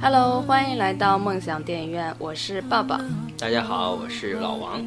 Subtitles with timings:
[0.00, 3.00] Hello，欢迎来到梦想电影院，我是爸爸。
[3.42, 4.80] 大家好，我是老王。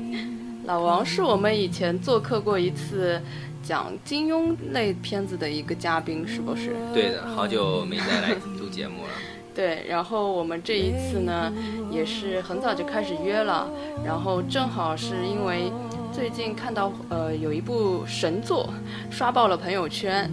[0.63, 3.21] 老王是我们以前做客过一次
[3.61, 6.73] 讲金庸类片子的一个嘉宾，是不是？
[6.93, 9.09] 对的，好久没再来录节目了。
[9.53, 11.51] 对，然后我们这一次呢，
[11.91, 13.69] 也是很早就开始约了，
[14.05, 15.69] 然后正好是因为
[16.13, 18.69] 最近看到呃有一部神作，
[19.11, 20.31] 刷爆了朋友圈。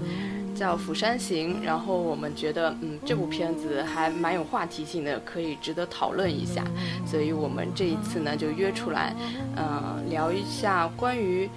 [0.62, 6.62] 叫《釜山行》，然后我们觉得，嗯，这部片子还蛮有话题性的，可以值得讨论一下，
[7.04, 9.12] 所以我们这一次呢就约出来，
[9.56, 11.50] 呃，聊一下关于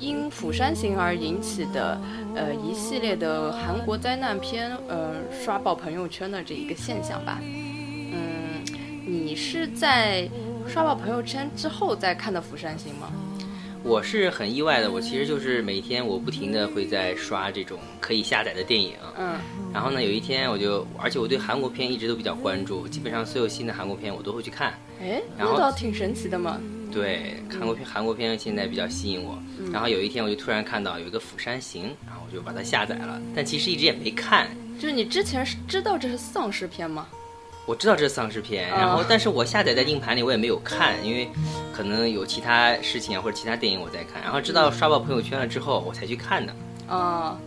[0.00, 2.00] 因《釜山行》而引起的，
[2.34, 7.38] 呃，一系列的韩国灾难片，呃，刷爆朋友圈的这一个现象吧。
[7.40, 8.64] 嗯，
[9.06, 10.28] 你是在
[10.66, 13.12] 刷爆朋友圈之后再看的《釜山行》吗？
[13.82, 19.38] 我是很意外的，我其实就是每天我不停的会在刷这种可以下载的电影，嗯，
[19.72, 26.60] 然后呢，有一天我就，而且我对韩国片一直都比较关注，基本上所有新的韩国片我都会去看，哎，那倒挺神奇的嘛。
[26.92, 29.38] 对，韩国片韩国片现在比较吸引我，
[29.72, 34.48] 然后有一天我就突然看到有一个《釜山行》，然后我就把它下载了，但其实一直也没看。
[34.78, 37.06] 就是你之前是知道这是丧尸片吗？
[37.66, 41.30] 我知道这是丧尸片，然后但是我下载在硬盘里，我也没有看，因为
[41.72, 46.52] 可能有其他事情啊或者其他电影我在看，然后知道刷爆朋友圈了之后，我才去看的。
[46.88, 47.38] 啊，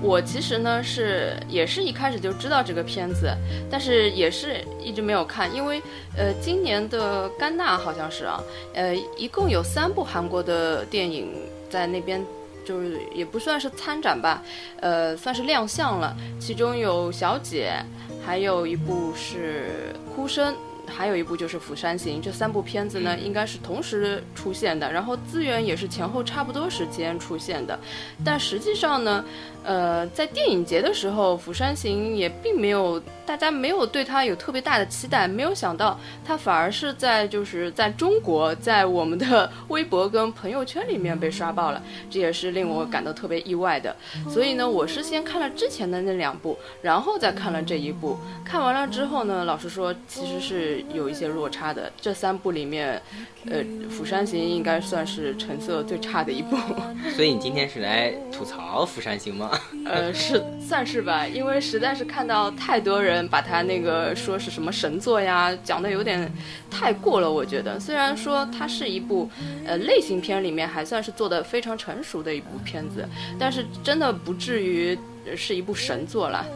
[0.00, 3.34] 我其实呢是也是一开始就知道这个片子，
[3.68, 5.82] 但是也是一直没有看，因为
[6.16, 8.40] 呃今年的戛纳好像是啊，
[8.74, 11.34] 呃一共有三部韩国的电影
[11.68, 12.24] 在那边。
[12.64, 14.40] 就是也不算是参展吧，
[14.78, 16.16] 呃，算是亮相了。
[16.38, 17.72] 其中有《小姐》，
[18.24, 20.54] 还有一部是《哭声》。
[20.84, 27.78] 还有一部就是《釜山行》，这三部片子呢，应该是同时出现的，然后资源也是前后差不多时间出现的。
[28.24, 29.24] 但实际上呢，
[29.64, 43.94] 呃，在电影节的时候，《釜山行》也并没有，大家没有对它有特别大的期待，没有想到它反而是在就是在中国，在我们的微博跟朋友圈里面被刷爆了， 这也是令我感到特别意外的。
[44.28, 48.18] 所以呢，我是先看了之前的那两部，然后再看了这一部。
[48.44, 50.82] 看完了之后呢，老实说，其实是。
[50.92, 53.00] 有一些落差的，这三部里面，
[53.50, 56.56] 呃，《釜山行》应该算是成色最差的一部。
[57.14, 59.51] 所以你今天是来吐槽《釜山行》吗？
[59.84, 66.32] 呃，是算是吧，因为实在是看到太多人把他那个说是什么神作呀，讲的有点
[66.70, 67.30] 太过了。
[67.30, 69.28] 我觉得，虽然说它是一部
[69.66, 73.06] 呃类型片里面还算是做的非常成熟的一部片子，
[73.38, 74.98] 但是真的不至于
[75.36, 76.46] 是一部神作了。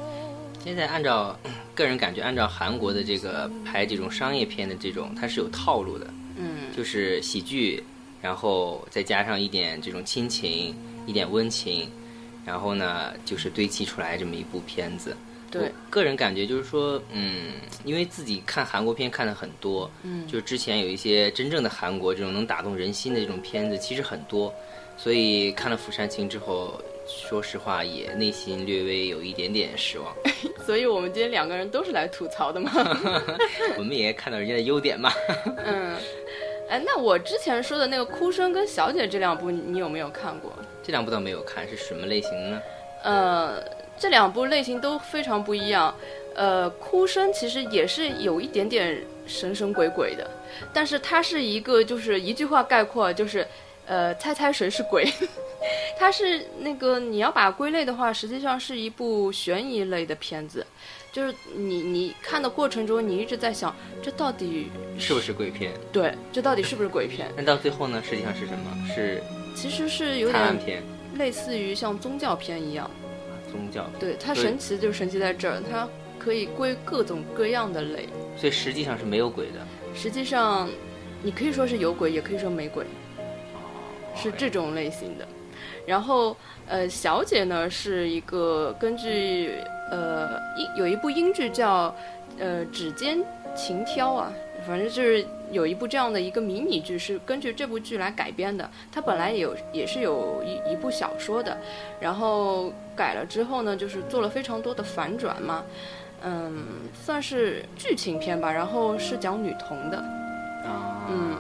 [0.65, 1.39] 现在按照
[1.75, 7.85] 个人感觉，按照韩国的这个拍这种商业片的这种，它是有套路的，嗯，就是喜剧，
[8.23, 10.75] 然后再加上一点这种亲情，
[11.07, 11.89] 一点温情，
[12.47, 15.15] 然后呢，就是堆砌出来这么一部片子。
[15.51, 17.53] 对，个人感觉就是说，嗯，
[17.85, 24.55] 因为自己看韩国片看的很多，嗯，就是之前有一些真正的韩国这种能打动人心的这种片子，其实很多，
[24.97, 26.81] 所以看了《釜山行》之后。
[27.09, 30.13] 说实话，也内心略微有一点点失望，
[30.67, 32.69] 所以我们今天两个人都是来吐槽的嘛。
[33.79, 35.13] 我们也看到人家的优点嘛。
[35.65, 35.97] 嗯，
[36.69, 40.53] 哎，那我之前说的那个《哭声》跟《小姐》这两部，你有没有看过？
[40.87, 42.63] 这两部倒没有看，是什么类型呢？
[43.03, 43.61] 呃，
[43.99, 45.93] 这两部类型都非常不一样。
[46.37, 50.31] 呃，《哭声》其实也是有一点点神神鬼鬼的，
[50.73, 53.45] 但是它是一个就是一句话概括，就是
[53.87, 55.05] 呃，猜猜谁是鬼。
[55.99, 60.65] 它是那个你要把它归类的话，实际上是一部悬疑类的片子，
[61.11, 64.71] 就是你你看的过程中，你一直在想，这到底
[65.01, 65.73] 是不是鬼片？
[65.91, 67.29] 对，这到底是不是鬼片？
[67.37, 68.01] 那到最后呢？
[68.09, 68.95] 实际上是什么？
[68.95, 69.21] 是
[69.57, 70.83] 其实是有点
[71.17, 72.89] 类似于像宗教片一样。
[73.51, 73.87] 宗教。
[73.99, 75.89] 对，它神奇就神奇在这儿，它
[76.19, 78.07] 可以归各种各样的类。
[78.37, 79.67] 所以实际上是没有鬼的。
[79.95, 80.69] 实际上，
[81.23, 82.85] 你可以说是有鬼，也可以说没鬼。
[82.85, 83.59] 哦。
[84.15, 85.27] 是这种类型的。
[85.87, 86.37] 然后，
[86.67, 89.55] 呃，小姐呢是一个根据
[89.91, 91.95] 呃英有一部英剧叫
[92.39, 93.25] 呃指尖
[93.55, 94.31] 情挑啊，
[94.67, 98.69] 反正就是有一部这样的一个迷你剧是根据这部剧来改编的。
[98.91, 101.57] 它本来有也是有一一部小说的，
[102.01, 105.65] 然后改了之后呢，就是做了非常多的反转嘛，
[106.23, 106.65] 嗯，
[106.95, 108.51] 算是剧情片吧。
[108.53, 111.37] 然后是讲女童的，啊，嗯。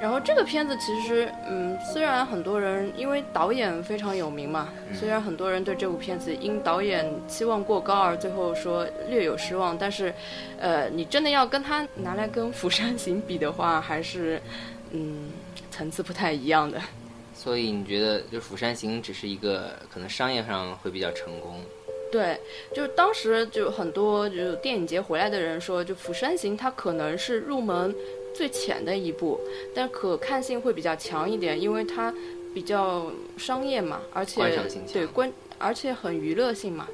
[0.00, 10.14] 然后这个片子其实，嗯，虽然很多人因为导演非常有名嘛，虽然很多人对这部片子因导演期望过高而最后说略有失望，但是，
[10.58, 14.40] 呃，你真的要跟他拿来跟《釜山行》比的话，还是，
[14.92, 15.30] 嗯，
[15.70, 16.80] 层次不太一样的。
[17.34, 21.60] 所以你觉得，就《釜山行》只是一个可能商业上会比较成功？
[22.10, 22.40] 对，
[22.72, 27.94] 就是当时就很多就电影节回来的人说，就《釜山行》它可能是入门。
[28.38, 29.40] 最浅的一部，
[29.74, 32.14] 但可看性会比较强一点，因为它
[32.54, 34.40] 比较商业嘛，而且
[34.92, 36.86] 对关，而且很娱乐性嘛，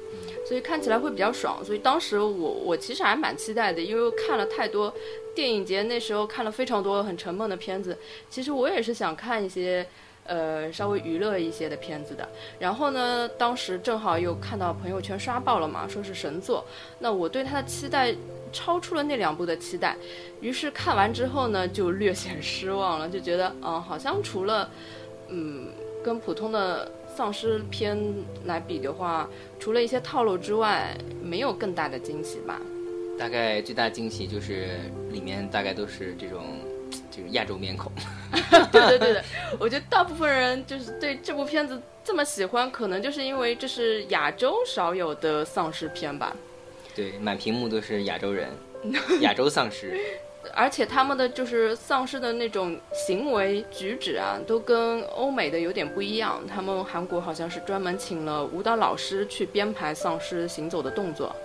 [0.47, 1.63] 所以看起来会比较爽。
[1.63, 4.91] 所以当时我我其实还蛮期待的，因为看了太多
[5.35, 7.95] 电影节那时候看了非常多很沉闷的片子，
[8.27, 9.85] 其实我也是想看一些
[10.25, 12.27] 呃稍微娱乐一些的片子的。
[12.59, 16.65] 然后呢，当时正好又看到朋友圈刷爆了嘛，说是神作，
[16.99, 18.13] 那我对他的期待。
[18.53, 19.97] 超出了那两部的期待，
[20.39, 24.69] 于是看完之后呢，就略显失望了，就觉得，嗯，好像除了，
[25.27, 25.67] 嗯，
[26.01, 27.99] 跟普通的丧尸片
[28.45, 29.27] 来比的话，
[29.59, 32.61] 除了一些套路之外，没有更大的惊喜吧。
[33.19, 34.79] 大概最大惊喜就是
[35.11, 36.45] 里面大概都是这种，
[37.15, 37.91] 就是亚洲面孔。
[38.71, 39.23] 对对对对，
[39.59, 46.35] 我觉得大部分人就是对这部片子这么喜欢，可能就是因为这是亚洲少有的丧尸片吧。
[46.93, 48.49] 对，满屏幕都是亚洲人，
[49.21, 49.99] 亚洲丧尸，
[50.53, 56.41] 而且他们的就是丧尸的那种行为举止啊，都跟欧美的有点不一样。
[56.47, 61.35] 他们韩国好像是专门请了舞蹈老师去编排丧尸行走的动作，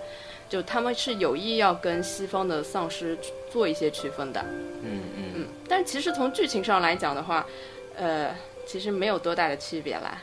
[0.51, 3.17] 就他们是有意要跟西方的丧尸
[3.49, 4.43] 做一些区分的。
[4.83, 5.47] 嗯嗯嗯。
[5.69, 7.47] 但其实从剧情上来讲的话，
[7.95, 8.35] 呃，
[8.67, 10.21] 其实没有多大的区别啦。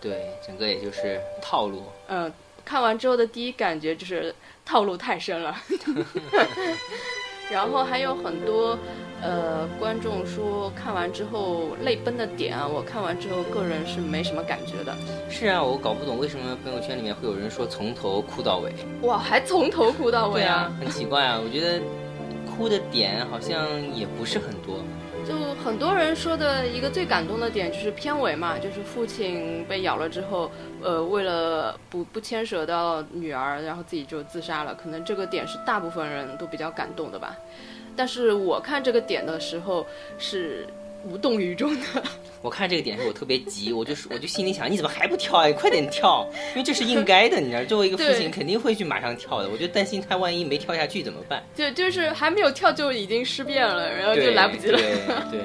[0.00, 1.84] 对，整个也就是套路。
[2.08, 2.32] 嗯。
[2.64, 4.34] 看完之后的第一感觉就是
[4.64, 5.54] 套路太深了，
[7.50, 8.78] 然后还有很多
[9.22, 14.94] 呃观众说看完之后泪奔的点啊，我看完之后个人是没什么感觉的。
[15.30, 18.72] 是啊，我搞不懂为什么朋友圈里面会有人说从头哭到尾。
[19.06, 20.72] 哇，还从头哭到尾啊？
[20.80, 21.80] 很奇怪啊，我觉得
[22.56, 24.78] 哭的点好像也不是很多。
[25.26, 30.50] 就很多人说的一个最感动的点就是片尾嘛，就是父亲被咬了之后，
[30.82, 34.74] 呃，为了不不牵扯到女儿，然后自己就自杀了。
[34.74, 37.36] 可能这个点是大部分人都比较感动的吧。
[37.96, 39.86] 但是我看这个点的时候
[40.18, 40.66] 是。
[41.06, 42.02] 无动于衷的。
[42.44, 45.50] 我看这个点时候，我特别急，我就是我就心里想，你怎么还不跳啊？
[45.52, 49.48] 快点跳，因为这是应该的，你知道，作为一个父亲肯定会去马上跳的。
[49.48, 51.42] 我就担心他万一没跳下去怎么办？
[51.56, 54.78] 对就是还没有跳就已经尸变了，然后就来不及了。
[55.30, 55.40] 对。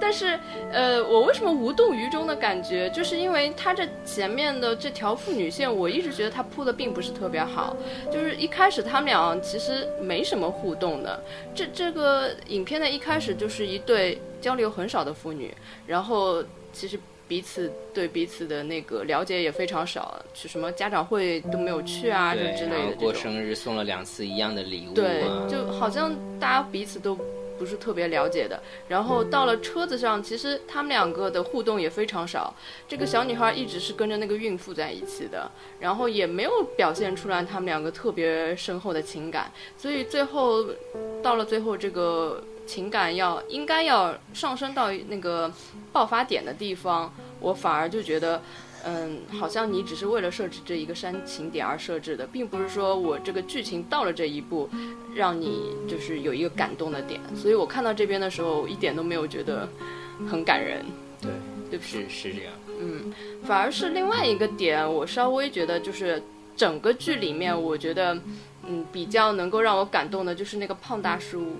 [0.00, 0.38] 但是，
[0.72, 7.76] 呃，我为什么无动于衷的感觉，就是因为他这前面的这条父女线，我一直觉得他铺的并不是特别好。
[8.12, 11.22] 就是一开始他们俩其实没什么互动的。
[11.54, 15.54] 这这个影片的一开始就是一对交流很少的父女，
[15.86, 16.42] 然后
[16.72, 22.96] 其实彼此对彼此的那个了解也非常少，去什么家长会都没有去啊，这之类的。
[22.96, 24.94] 过生日送了两次一样的礼物。
[24.94, 27.18] 对，就好像大家彼此都。
[27.58, 32.54] 不是特别了解的，然后到了车子上，其实他们两个的互动也非常少。
[32.86, 35.50] 这个小女孩一直是跟着那个孕妇在一起的，
[35.80, 39.50] 然后也没有表现出来他们两个特别深厚的情感。
[39.76, 40.64] 所以最后
[41.22, 45.52] 到了最后，这个情感要应该要上升到那个
[45.92, 48.40] 爆发点的地方，我反而就觉得。
[48.88, 54.66] 嗯，好像你只是为了设置这一个煽情点而设置的，并不是说我这个剧情到了这一步，
[55.14, 57.20] 让你就是有一个感动的点。
[57.36, 59.68] 所以我看到这边的时候，一点都没有觉得
[60.30, 60.82] 很感人。
[61.20, 61.30] 对，
[61.70, 62.54] 对，是是这样。
[62.80, 63.12] 嗯，
[63.44, 66.22] 反而是另外一个点，我稍微觉得就是
[66.56, 68.18] 整个剧里面，我觉得
[68.66, 71.56] 嗯比较能够让我感动的就是那个胖大叔，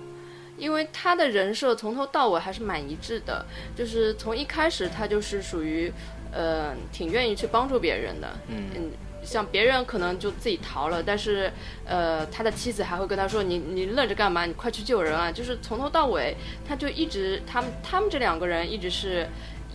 [0.56, 3.44] 因为他的人设从头到尾还是蛮一致的，
[3.76, 5.92] 就是从一开始他就是属于。
[6.32, 8.28] 呃，挺愿意去帮助别人的。
[8.48, 8.90] 嗯，
[9.24, 11.50] 像别人可能就自己逃了，但是，
[11.84, 14.46] 呃，他的妻子还会跟他说：“你你愣着干嘛？
[14.46, 19.26] 你快去救人啊！”就是从头到尾，他就一直他们他们这两个人一直是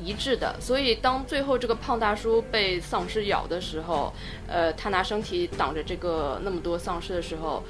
[0.01, 0.55] 一致的。
[0.59, 4.13] 所以当最后这个胖大叔被丧尸咬的时候，
[4.47, 7.61] 呃，他拿身体挡着这个那么多丧尸的时候，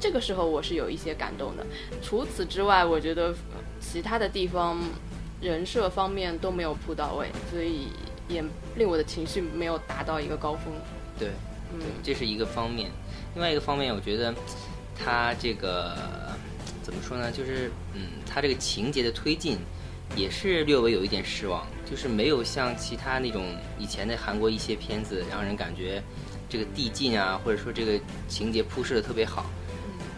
[0.00, 1.64] 这个时候我是有一些感动的。
[2.02, 3.34] 除此之外，我觉得
[3.78, 4.78] 其他的地方。
[5.44, 7.88] 人设方面都没有铺到位，所以
[8.28, 8.42] 也
[8.76, 10.72] 令我的情绪没有达到一个高峰。
[11.18, 11.28] 对，
[11.74, 12.90] 嗯，这是一个方面。
[13.34, 14.34] 另外一个方面，我觉得
[14.98, 15.94] 他这个
[16.82, 17.30] 怎么说呢？
[17.30, 19.58] 就是嗯，他这个情节的推进
[20.16, 23.44] 也是略微有一点失望，就是没有像其他那种
[23.78, 26.02] 以前的韩国一些片子，让人感觉
[26.48, 29.44] 这个递进啊，或者说这个情节铺设的特别好。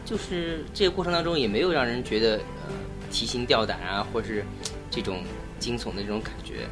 [0.05, 2.73] 就是这个过程当中也没有让人觉得呃。
[3.09, 4.45] 提心吊胆啊，或是
[4.97, 5.23] 这种
[5.59, 6.67] 惊悚的这种感觉。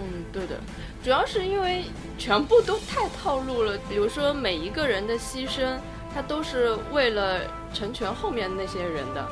[0.00, 0.58] 嗯，对的，
[1.04, 1.84] 主要是因为
[2.18, 3.78] 全部都太套路了。
[3.90, 5.76] 比如说每一个人的牺牲，
[6.14, 7.42] 他都是为了
[7.74, 9.28] 成全后面那些人的，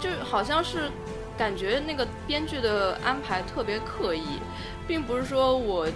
[0.00, 0.90] 就好像是
[1.38, 4.40] 感觉那个编剧的安排特别刻意，
[4.86, 5.86] 并不是说我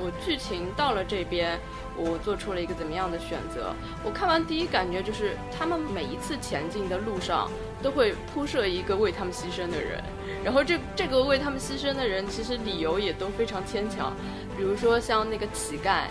[0.00, 1.58] 我剧情到了这边，
[1.96, 3.74] 我做出了一个怎么样的选择。
[4.04, 7.50] 我看完第一感觉就是，他们每一次前进的路上
[7.84, 10.02] 都会铺设一个为他们牺牲的人。
[10.42, 14.14] 然后这这个为他们牺牲的人，其实理由也都非常牵强，
[14.56, 16.04] 比如说像那个乞丐，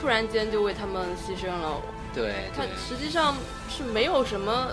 [0.00, 1.82] 突然间就为他们牺牲了。
[2.14, 3.34] 对，他实际上
[3.68, 4.68] 是没有什么，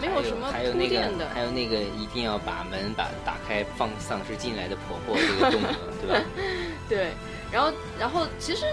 [0.00, 1.28] 没有什么铺垫的。
[1.32, 5.70] 还有那个一定要把门把打开放丧尸进来的婆婆这个动作，
[6.02, 6.24] 对吧？
[6.88, 7.12] 对，
[7.52, 8.64] 然后然后其实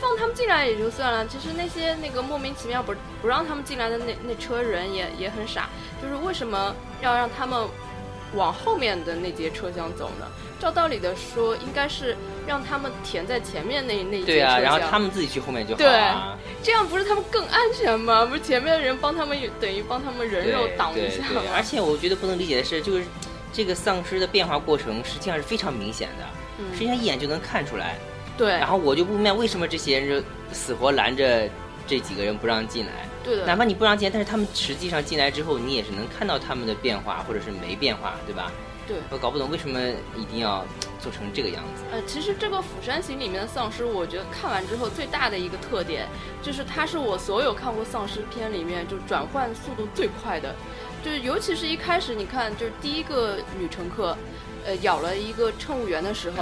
[0.00, 5.68] 放他们进来也就算了，其实那些那个莫名其妙不不让他们进来的那那车人也也很傻，
[6.02, 7.68] 就是为什么要让他们？
[8.36, 10.24] 往后面的那节车厢走呢？
[10.60, 12.16] 照道理的说，应该是
[12.46, 16.38] 让他们填在前面那那一节对啊，然后他们自己去后面就好了。
[16.38, 18.24] 对，这样不是他们更安全吗？
[18.24, 21.42] 不是前面的人帮他们，等于帮他们人肉挡一下吗？
[21.52, 23.04] 而且我觉得不能理解的是，就是
[23.52, 26.24] 这个丧尸的变化过程实际上是非常明显的，
[26.72, 27.98] 实际上一眼就能看出来。
[28.40, 28.52] 对。
[28.52, 31.46] 然后我就不明白为什么这些人就死活拦着
[31.86, 33.06] 这几个人不让进来。
[33.22, 38.50] 对的，哪怕你不让进，但是他们实际上进来之后，你也是能看到他们的变化，或者是没变化，对吧？
[38.88, 39.78] 对，我搞不懂为什么
[40.16, 40.64] 一定要
[40.98, 41.82] 做成这个样子。
[41.92, 46.08] 呃，其实这个《釜山行》里面的丧尸，我觉得看完之后最大的一个特点，
[46.42, 50.56] 就是它是我所有看过丧尸片里面就转换速度最快的，
[51.04, 54.16] 就是尤其是一开始你看，就是第一个女乘客。
[54.66, 56.36] 呃，咬了一个乘务员的时候，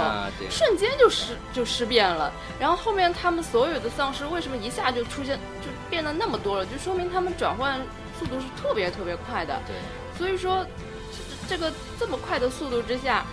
[0.49, 2.31] 瞬间就尸就尸变了。
[2.59, 6.65] 然后后面他们所有的丧尸为什么一下就出现就变得那么多了？
[6.65, 7.79] 就说明他们转换
[8.19, 9.57] 速度是特别特别快的。
[9.65, 9.75] 对，
[10.17, 10.65] 所以说
[11.47, 13.25] 这个这么快的速度之下，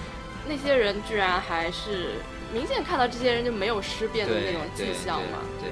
[0.47, 2.21] 那些人居然还是
[2.53, 5.39] 明显看到这些人就没有尸变的那种迹象嘛？
[5.61, 5.71] 对。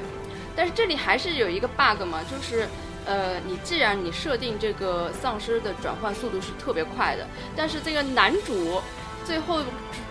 [0.56, 2.66] 但是这里还是有一个 bug 嘛，就是
[3.06, 8.82] 呃，你既然你设定这个丧尸的转换速度是特别快的，但是这个男主。
[9.24, 9.60] 最后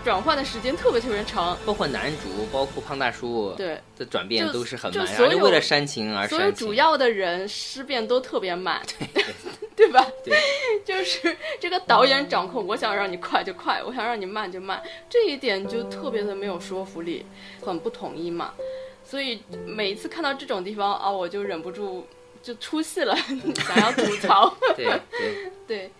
[0.04, 5.06] 转换的时间特别特别长，包括男主，包括胖大叔，对的转变都是很慢，
[5.40, 9.24] 为了煽情而煽情所有主要的人尸变都特别慢，对
[9.76, 10.06] 对吧？
[10.24, 10.36] 对，
[10.84, 17.24] 就是这个导演掌控，我想让你快就快，我想让你慢就慢，这一点就特别的没有说服力，
[17.64, 18.52] 很不统一嘛。
[19.04, 22.06] 所以每一次看到这种地方啊，我就忍不住
[22.42, 23.14] 就出戏了，
[23.66, 24.54] 想要吐槽。
[24.76, 25.90] 对对对。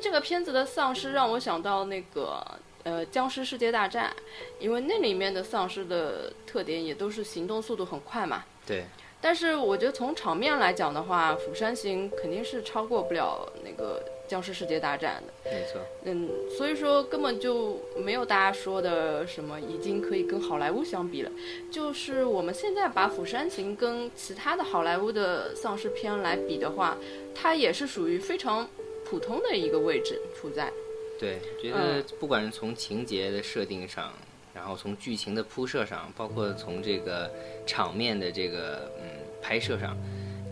[0.00, 2.44] 这个片子的丧尸让我想到那个
[2.84, 4.10] 呃《僵尸世界大战》，
[4.58, 8.44] 因为那里面的丧尸的特点也都是行动速度很快嘛。
[8.66, 8.84] 对。
[9.22, 15.50] 但是我觉得从场面来讲的话，《釜山行》肯定是超过不了那个《僵尸世界大战》的。
[15.54, 15.78] 没错。
[16.04, 21.30] 嗯，所以说根本就没有大家说的什么已经可以跟好莱坞相比了。
[21.70, 26.96] 就是我们现在把《釜山行》跟其他的好莱坞的丧尸片来比的话，
[27.34, 28.66] 它也是属于非常。
[29.04, 30.72] 普通的一个位置处在，
[31.18, 34.12] 对，觉得不管是从情节的设定上，
[34.54, 37.30] 然后从剧情的铺设上，包括从这个
[37.66, 39.08] 场面的这个嗯
[39.42, 39.96] 拍摄上，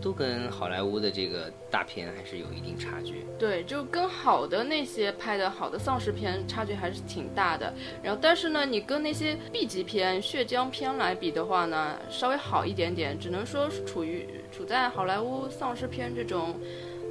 [0.01, 3.25] 都跟好莱坞的这个大片还是有一定差距。
[3.37, 7.73] 对，就跟好的那些拍的好的丧尸片差距还是挺大的。
[8.03, 16.59] 然后，但是呢，你跟那些 B 级片、血浆片来比的话呢，稍微好一点点，只能说是处于处在好莱坞丧尸片这种。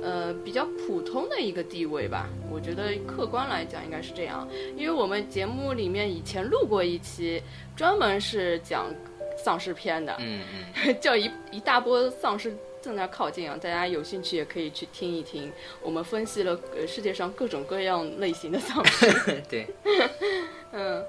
[0.03, 7.43] 呃，比较普通的一个地位吧，我觉得客观来讲应该是这样，因为我们节目里面以前录过一期，
[7.77, 8.87] 专门是讲
[9.37, 10.43] 丧尸片的，嗯
[10.85, 15.53] 嗯， 叫一一大波丧尸正在靠近啊，大家有兴趣也可以去听一听，
[15.83, 19.67] 我们分析了世界上各种各样类型的丧尸， 对，
[20.73, 21.05] 嗯，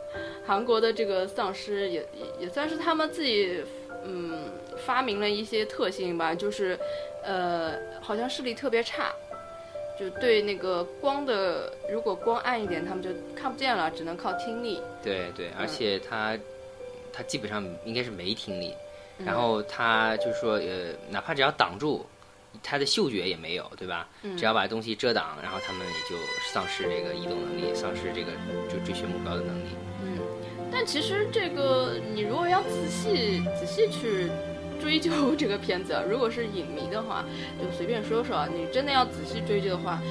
[0.45, 3.63] 韩国的这个丧尸也也也算是他们自己
[4.03, 4.43] 嗯
[4.77, 6.77] 发明了一些特性吧，就是。
[7.21, 9.13] 呃，好像视力特别差，
[9.99, 14.81] 就对那个光的，如果光暗一点，他们就看不见了，只能靠听力。
[15.03, 16.37] 对对，而且他
[17.11, 18.73] 他基本上应该是没听力，
[19.25, 22.05] 然后他就是说，呃，哪怕只要挡住，
[22.63, 24.07] 他的嗅觉也没有，对吧？
[24.37, 26.15] 只要把东西遮挡，然后他们也就
[26.53, 28.31] 丧失这个移动能力，丧失这个
[28.69, 29.67] 就追寻目标的能力。
[30.01, 30.17] 嗯，
[30.71, 34.29] 但其实这个你如果要仔细仔细去。
[34.81, 37.25] 追究 这个片子，如果是影迷的话，
[37.61, 38.47] 就随便说说啊。
[38.47, 40.01] 你真的要仔细追究的话，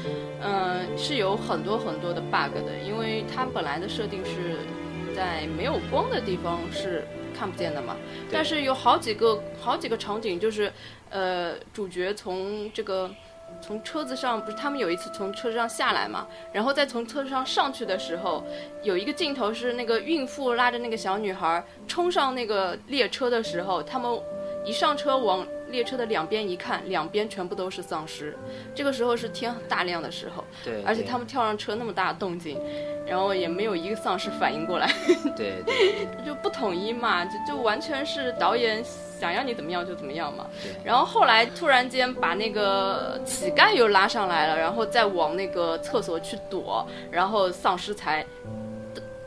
[0.43, 4.59] 嗯，是有很多很多的 bug 的，因为它本来的设定是
[5.17, 7.03] 在没有光的地方是
[7.35, 7.97] 看不见的嘛。
[8.31, 10.71] 但是有好几个好几个场景，就是
[11.09, 13.11] 呃，主角从这个
[13.61, 18.45] 从车子上，不是他们有一次从车子上下来嘛，然后再从车子上上去的时候，
[18.83, 24.11] 有一个镜头是那个孕妇拉着那个小女孩冲上那个列车的时候，他们
[24.65, 28.37] 一上车往列车的两边一看，两边全部都是丧尸。
[28.75, 32.61] 这个时候是天大亮的时候，对，而且他们跳上车那么大的动静，
[33.07, 34.91] 然后也没有一个丧尸反应过来，
[35.37, 38.85] 对对， 就不统一嘛，就就完全是导演。
[39.19, 40.47] 想要你怎么样就怎么样嘛。
[40.63, 40.71] 对。
[40.85, 48.25] 然后后来突然间把那个乞丐又拉上来了，然后再往那个厕所去躲，然后丧尸才，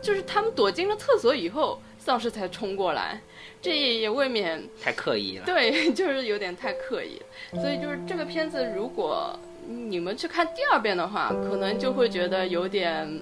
[0.02, 3.22] 就是他们躲进了厕所以后，丧尸才冲过来，
[3.62, 5.46] 这也未免太刻意了。
[5.46, 7.22] 对， 就是有点太刻意。
[7.54, 13.22] 所以就是这个片子，如果你们去看第二遍的话，可能就会觉得有点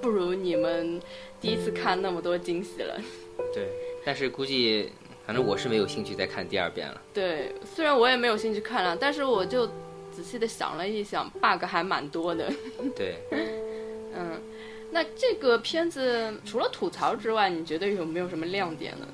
[0.00, 1.00] 不如你们
[1.40, 3.00] 第一次看那么多惊喜了。
[3.54, 3.68] 对，
[4.04, 4.92] 但是估计。
[5.30, 7.00] 反正我是没有兴趣再看第二遍了。
[7.14, 9.64] 对，虽然我也没有兴趣看了，但是我就
[10.10, 12.52] 仔细的想了一想，bug 还蛮多的。
[12.96, 13.14] 对，
[14.12, 14.40] 嗯，
[14.90, 19.06] 那这个片子除了吐槽之外，你觉得有没有什么亮点呢？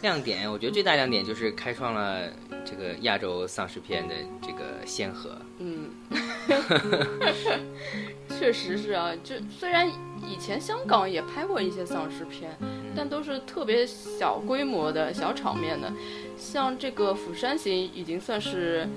[0.00, 2.30] 亮点，我觉得最大亮点就是开创了
[2.64, 5.36] 这个亚洲丧尸片的这个先河。
[5.58, 5.90] 嗯，
[8.28, 9.88] 确实是啊，就虽然
[10.26, 12.50] 以前香港也拍过一些丧尸片。
[12.98, 15.92] 但都是特别小规模的小场面的，
[16.38, 18.88] 像这个《釜山行》已经算是，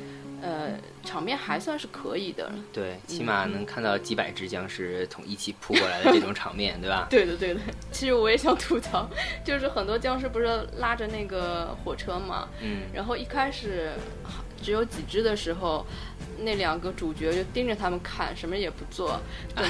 [0.41, 0.69] 呃，
[1.03, 2.55] 场面还算是可以的了。
[2.71, 7.07] 对，起码能看到几百只僵尸从一起扑过来的这种场面，对吧？
[7.09, 7.59] 对的，对的。
[7.91, 9.09] 其实我也想吐槽，
[9.43, 13.89] 就是很多僵尸不是拉着那个火车嘛，嗯，然后一开始
[14.61, 15.85] 只有几只的时候。
[16.43, 19.19] 那两个主角就盯着他们看，什么也不做。
[19.55, 19.65] 等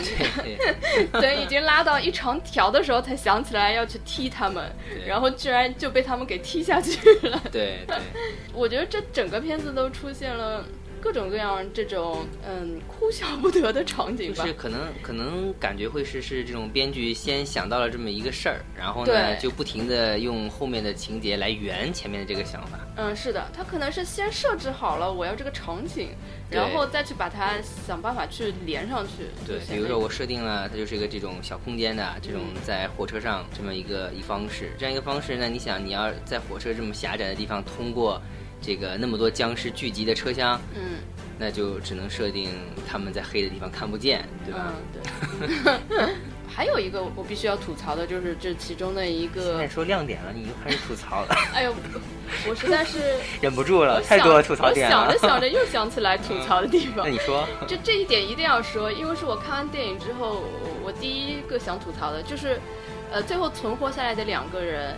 [1.22, 4.72] 等，已经拉到一长条的时候，才想起来要去踢他们，
[5.06, 7.42] 然后居然就被他们给踢下去了。
[7.52, 7.98] 对对，
[8.54, 10.64] 我觉得这整个片子都出现了。
[11.02, 22.80] 各种各样这种嗯哭笑不得的场景吧，就是可能可能感觉会是是这种编剧先想到了这么一个事儿，然后呢就不停的用后面的情节来圆前面的这个想法。
[22.98, 26.10] 嗯，是的，他可能是先设置好了我要这个场景，
[26.50, 29.28] 然后再去把它想办法去连上去。
[29.48, 38.22] 对，比如说我设定了它就是一个这种小空间的这种在火车上这么一个一方式，这样一个方式，那你想你要在火车这么狭窄的地方通过。
[38.62, 41.00] 这个那么多僵尸聚集的车厢，嗯，
[41.38, 42.50] 那就只能设定
[42.88, 44.74] 他们在黑的地方看不见，对吧？
[45.66, 46.00] 嗯，对。
[46.52, 49.42] 还有一个我必须要吐槽的就是这其中的一个。
[49.44, 51.36] 现在说亮点了，你又开始吐槽了。
[51.54, 51.74] 哎呦，
[52.50, 53.00] 我实在是
[53.40, 54.92] 忍不住了，太多吐槽点了。
[54.92, 57.06] 想着想着又想起来吐槽的地方。
[57.06, 57.48] 那你说？
[57.66, 60.44] 就这一点一定要说，因为是我看完电影之后，
[60.84, 62.60] 我第一个想吐槽的就是，
[63.12, 64.98] 呃，最后存活下来的两个人，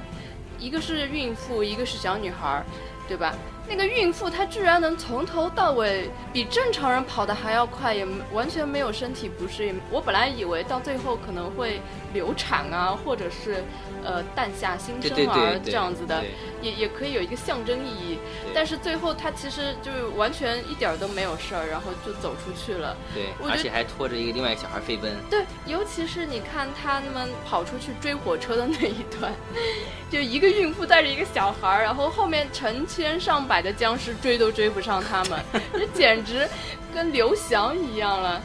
[0.57, 2.63] 一个是孕妇，一个是小女孩，
[3.11, 3.35] 对吧？
[3.67, 9.75] 那个孕妇她居然能从头到尾比正常人跑得还要快，也完全没有身体不适。
[9.89, 11.81] 我本来以为到最后可能会
[12.13, 13.61] 流产啊，或者是。
[14.03, 16.23] 呃，诞下新生儿这样子的，
[16.61, 18.17] 也也可以有一个象征意义。
[18.53, 22.95] 但是最后他其实就是完全一点都没有事儿，然后就走出去了。
[23.13, 25.15] 对，而且还拖着一个另外一个小孩飞奔。
[25.29, 29.33] 对，尤其是你看他们跑出去追火车的那一段，
[30.09, 35.39] 就一个孕妇带着一个小孩，然后后面成千上百的僵尸追都追不上他们，
[35.73, 36.47] 这简直
[36.93, 38.41] 跟刘翔一样了。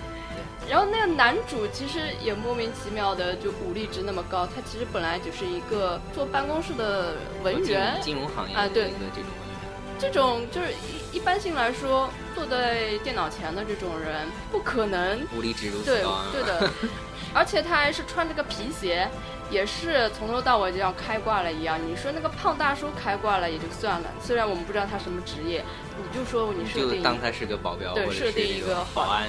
[0.69, 8.91] 然后那个男主其实也莫名其妙的就武力值那么高，他其实本来就是一个坐办公室的文员，金融行业啊，对。
[8.91, 9.67] 这种文员，
[9.99, 15.21] 这种就是一一般性来说，坐在电脑前的这种人不可能。
[15.37, 16.71] 武力值如此高，对对的，
[17.33, 19.09] 而且他还是穿着个皮鞋，
[19.51, 21.79] 也是从头到尾就像开挂了一样。
[21.83, 25.65] 你说那个胖大叔开挂了也就算了，虽然我们不知道他什么职业，
[25.97, 29.29] 你就说你设定当他是个保镖，对，设定一个保安。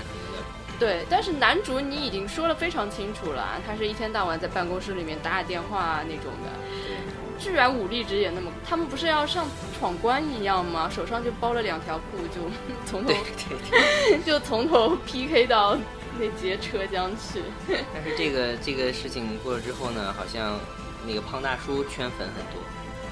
[0.80, 9.48] 对，但是男主你已经说了非常清楚了，他是一天到晚在办公室里面打打电话那种的，居然武力值也那么，他们不是要像
[9.80, 10.90] 闯关一样吗？
[10.90, 12.42] 手上就包了两条裤， 就
[12.86, 13.13] 从头
[14.26, 15.78] 就从头 PK 到
[16.20, 17.42] 那节车厢去。
[17.94, 20.60] 但是这个这个事情过了之后呢，好像
[21.08, 22.62] 那个胖大叔圈粉很多。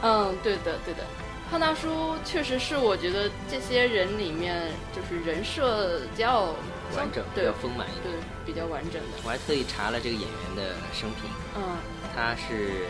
[0.04, 1.04] 嗯，对的，对的。
[1.50, 6.56] 胖大叔确实是我觉得这些人里面就是人设比较
[6.96, 9.18] 完整，比较丰满一点，对，比较完整的。
[9.24, 11.78] 我还特意查了这个演员的生平，嗯，
[12.16, 12.88] 他是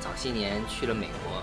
[0.00, 1.42] 早些年去了美国，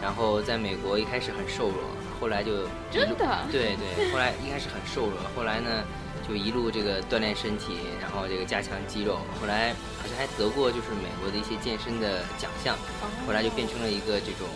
[0.00, 1.82] 然后在美国一开始很瘦弱，
[2.20, 5.84] 后来就真的，对对，后来一开始很瘦弱， 后来呢
[6.26, 12.76] 就一路这个锻炼身体，然后这个加强肌肉，后来好像还得过就是美国的一些健身的奖项，
[13.26, 14.48] 后来就变成了一个这种。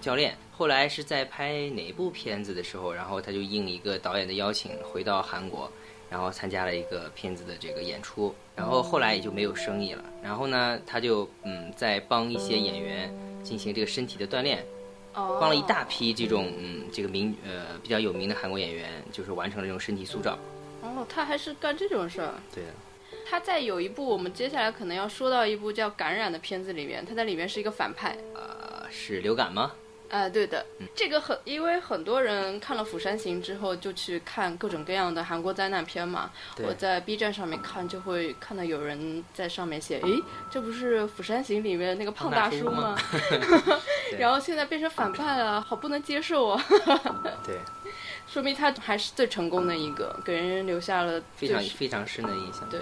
[0.00, 0.36] 教练。
[0.52, 5.72] 后来是在拍哪部片子的时候，然后他就应一个导演的邀请回到韩国，
[6.14, 8.32] 然后参加了一个片子的这个演出。
[8.54, 10.04] 然后后来也就没有生意了。
[10.22, 14.64] 然后呢，他就嗯在帮一些演员进行这个身体的锻炼，
[15.12, 20.38] 帮了一大批这种嗯这个名呃比较有名的韩国演员，就是完成了这种身体塑造。
[20.82, 22.32] 哦，他还是干这种事儿。
[22.54, 22.70] 对的。
[23.26, 28.16] 他在有一部我们接下来可能要说到一部叫《感染》的片子里面，他在里面是一个反派。
[28.34, 29.72] 呃，是流感吗？
[30.14, 36.30] 呃，对的，这个很，因为很多人看了《釜山行》之后就去看各种各样的韩国灾难片嘛。
[36.62, 40.22] 我在 B 站上面看，就会看到有人在上面写：“诶，
[40.52, 42.96] 这不是《釜山行》里面那个胖大叔吗？”
[44.16, 46.64] 然后现在变成反派了，好不能接受啊！
[47.44, 47.58] 对，
[48.28, 52.68] 说明他还是最成功的一个，给人留下了非常非常深的印象。
[52.70, 52.80] 对。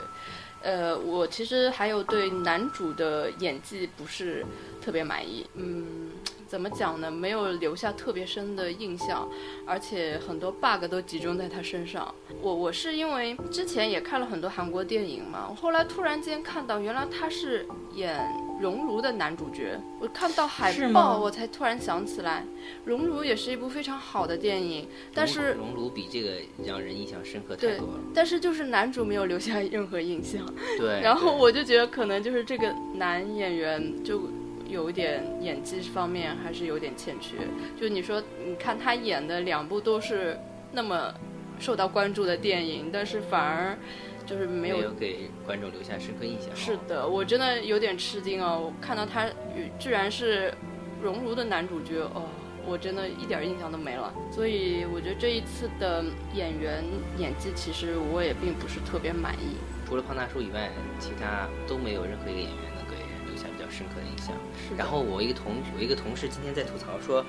[0.65, 4.47] 呃，我其实还有对男主的演技不是
[4.81, 6.13] 特别满意，嗯，
[6.53, 7.11] 怎么讲呢？
[7.11, 9.27] 没有留下特别深的印象，
[9.65, 12.15] 而且很多 bug 都集中在他身上。
[12.43, 18.21] 我我是因为之前也看了很多韩国电影嘛，我后来突然间看到原来他是演。
[18.61, 22.45] 熔炉的男主角，我看到海报，我才突然想起来，
[22.85, 26.35] 熔炉也是一部非常好的电影，但是熔炉比这个
[26.65, 27.95] 让人印象深刻太多了。
[28.15, 30.47] 但是就是男主没有留下任何印象。
[30.79, 31.01] 对。
[31.01, 34.29] 然后我就觉得可能就是这个男演员就
[34.73, 37.37] 有一点演技方面还是有点欠缺。
[37.79, 40.37] 就你说，你看他演的两部都是
[40.73, 41.15] 那么
[41.61, 43.77] 受到关注的电影，但是反而。
[44.25, 46.49] 就是没有给观众留下深刻印象。
[46.55, 48.71] 是的，我真的有点吃惊哦！
[48.71, 49.29] 我看到他
[49.81, 50.55] 居然是
[51.03, 52.23] 熔炉的男主角哦，
[52.65, 54.15] 我真的一点印象都没了。
[54.31, 56.05] 所以我觉得这一次的
[56.35, 56.85] 演员
[57.19, 59.59] 演技，其实我也并不是特别满意。
[59.89, 64.33] 除了胖大叔以外，其他都没有任何一个演员能给人留下比较深刻的印象。
[64.77, 67.25] 然后我一个同我一个同事今天在吐槽说。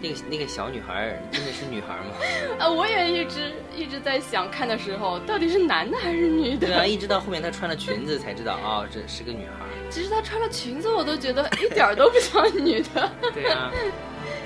[0.00, 2.16] 那个那个小女孩真的是女孩吗？
[2.58, 6.66] 啊， 我也一直一直在想，看的时候到底是男的还是女的？
[6.66, 9.66] 对啊，一直到后面她穿了裙子才知道，哦，这是个女孩。
[9.90, 13.12] 其实她穿了裙子，我都觉得一点都不像女的。
[13.34, 13.70] 对啊，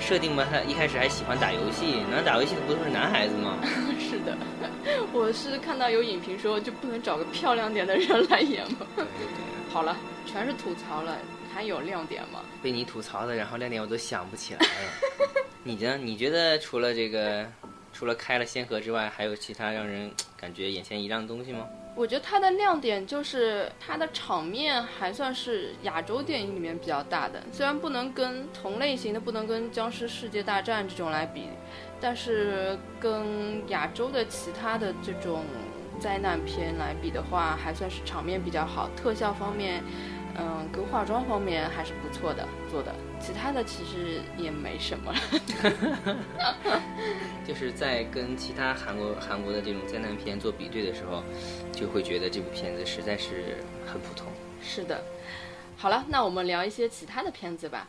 [0.01, 3.57] 设定嘛，她一开始还喜欢打游戏，那打游戏的不都是男孩子吗？
[3.97, 4.37] 是的，
[5.13, 8.85] 我是看到有影评说，就不能找个漂亮点的人来演吗？
[8.97, 9.73] 对对对。
[9.73, 9.95] 好了，
[10.25, 11.17] 全是吐槽了。
[11.57, 12.41] 还有亮点吗？
[12.61, 14.67] 被你吐槽的，然后亮点我都想不起来了。
[15.63, 15.97] 你呢？
[15.97, 17.47] 你觉得除了这个，
[17.91, 21.67] 除了开了先河之外，还有其他让人感觉眼前一亮的东西吗？
[21.95, 31.49] 我觉得它的亮点就是它的场面还算是亚洲电影里面比较大的，虽然不能跟同类型的不能跟《僵尸世界大战》这种来比，
[31.99, 35.43] 但是跟亚洲的其他的这种
[35.99, 39.83] 灾难片来比的话，还算是场面比较好，特效方面。
[40.39, 45.13] 嗯，跟化妆方面还是不错的做的，其他的其实也没什么。
[47.47, 51.23] 就是在跟其他韩国韩国的这种灾难片做比对的时候，
[51.71, 54.27] 就会觉得这部片子实在是很普通。
[54.61, 55.01] 是的，
[55.77, 57.87] 好了，那我们聊一些其他的片子吧。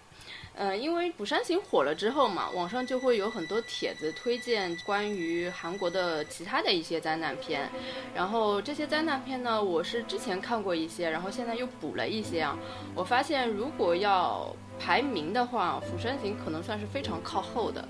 [0.61, 7.71] 嗯，因为《釜山行》火了之后嘛，网上就会有很多帖子推荐关于韩国的其他的一些灾难片。
[8.13, 12.59] 然后这些灾难片呢，我是之前看过一些，然后现在又补了一些啊。
[12.93, 17.87] 我发现如果要排名的话，《釜山行》可能算是非常靠后的。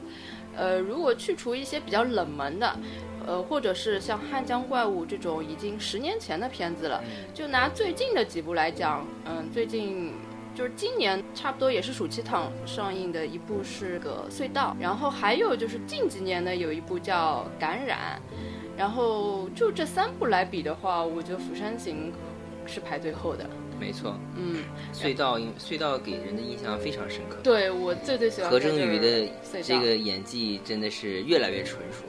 [0.54, 2.78] 呃，如果去除一些比较冷门的，
[3.26, 7.02] 呃，或者是像《汉江怪物》这种已经十年前的片子了，
[7.33, 10.12] 就拿最近的几部来讲，嗯，最近。
[10.58, 18.20] 就是今年差不多也是暑期档上映的一部是个隧道，然后还有就是近几年呢有一部叫感染，
[18.76, 22.12] 然后就这三部来比的话，我觉得《釜山行》
[22.68, 23.48] 是排最后的。
[23.78, 27.36] 没错，嗯，隧道隧道给人的印象非常深刻。
[27.44, 29.28] 对我最最喜欢何正宇的
[29.62, 32.02] 这个演技真的是越来越纯熟。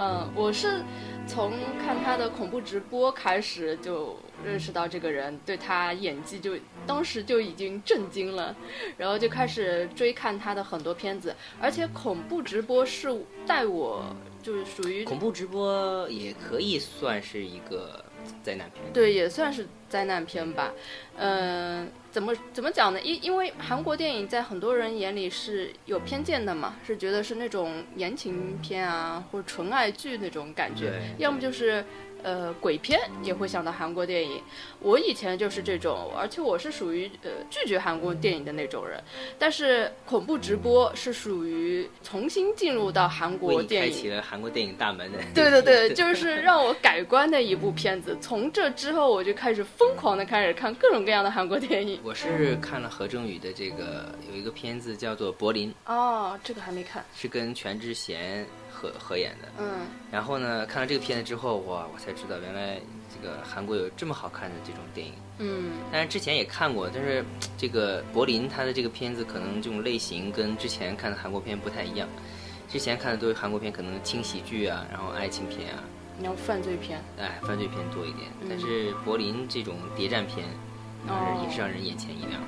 [0.00, 0.84] 嗯，我是
[1.28, 6.54] 从看他的恐怖直播开始就认识到这个人，对他演技就
[6.86, 8.56] 当时就已经震惊了，
[8.96, 13.08] 然后就开始追看他的很多片子，而且恐怖直播是
[13.46, 14.04] 带我
[14.42, 18.02] 就是属于恐怖直播也可以算是一个
[18.42, 20.72] 灾难片，对，也算是灾难片吧，
[21.16, 21.88] 嗯。
[22.10, 22.98] 怎么怎么讲呢？
[23.02, 31.84] 因因为韩国电影在很多人眼里是有偏见的嘛，是觉得是那种言情片啊，或者纯爱剧那种感觉，要么就是
[32.22, 34.40] 呃，鬼片也会想到韩国电影。
[34.80, 39.02] 我以前就是这种，而且我是属于呃拒绝韩国电影的那种人。
[39.38, 45.18] 但是恐怖直播是属于重新进入到韩国电影，开启了韩国电影大门的。
[45.34, 48.16] 对对对， 就是让我改观的一部片子。
[48.20, 52.00] 从这之后，我就开始疯狂的开始看各种各样的韩国电影。
[52.04, 58.46] 我是看了何正宇的这个有一个片子叫做《柏林》哦，这个还没看，是跟全智贤。
[58.78, 59.80] 合合演的，嗯，
[60.12, 62.80] 然后呢，看了这个片子之后，哇，我才知道原来
[63.12, 67.24] 这个韩国有这么好看的这种电影，嗯，但是之前也看过，但是
[67.56, 72.08] 这个柏林他的这个片子可能这种类型跟之前看的韩国片不太一样，
[72.68, 75.82] 之前看的都是韩国片，可能轻喜剧啊，然后爱情片啊，
[76.22, 80.46] 然后犯罪片，哎，犯罪片多一点，但是柏林这种谍战片，
[81.04, 82.40] 是也是让人眼前一亮，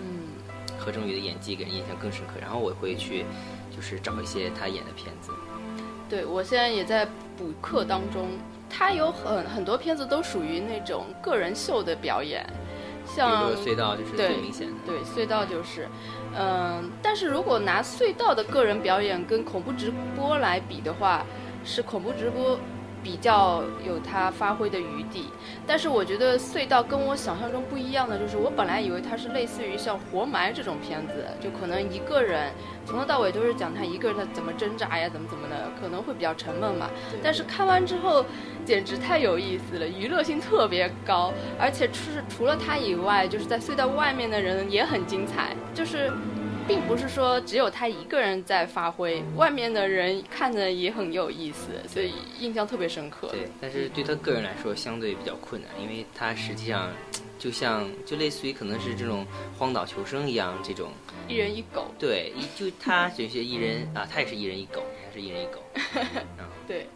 [0.00, 0.32] 嗯，
[0.78, 3.24] 何正宇的演技给人印象更深刻，然后我会去
[3.74, 5.30] 就是找一些他演的片子。
[6.08, 8.28] 对，我现在也在补课当中。
[8.76, 12.44] 他有很很多片子都属于那种个人秀的表演，
[13.06, 14.74] 像隧道就是最明显的。
[14.84, 15.86] 对，隧道就是，
[16.36, 21.24] 嗯，但是如果拿隧道的个人表演跟恐怖直播来比的话，
[21.62, 22.58] 是恐怖直播。
[23.04, 25.26] 比较有他发挥的余地，
[25.66, 32.50] 但是我觉得隧道跟我想象中不一样的就是，我本来以为它是类似于像活埋这种片子，就可能一个人
[32.86, 36.88] 从头到尾都是讲他一个人他怎么挣扎呀，怎么怎么的，可能会比较沉闷嘛。
[37.22, 38.24] 但是看完之后，
[38.64, 46.10] 简直太有意思了，娱乐性特别高，而且是除了他以外，就是在隧道外面的人也很精彩，就是。
[46.66, 53.28] 并不是说只有他一个人在发挥，外面的人看着也很有意思，所以印象特别深刻。
[53.30, 56.90] 对，但是对他个人来说相对比较困难，因为他实际上
[57.38, 59.26] 就像就类似于可能是这种
[59.58, 60.90] 荒岛求生一样，这种
[61.28, 61.86] 一人一狗。
[61.98, 65.62] 对，就他这些一人啊，他也是一人一狗，还是一人一狗。
[66.66, 66.86] 对。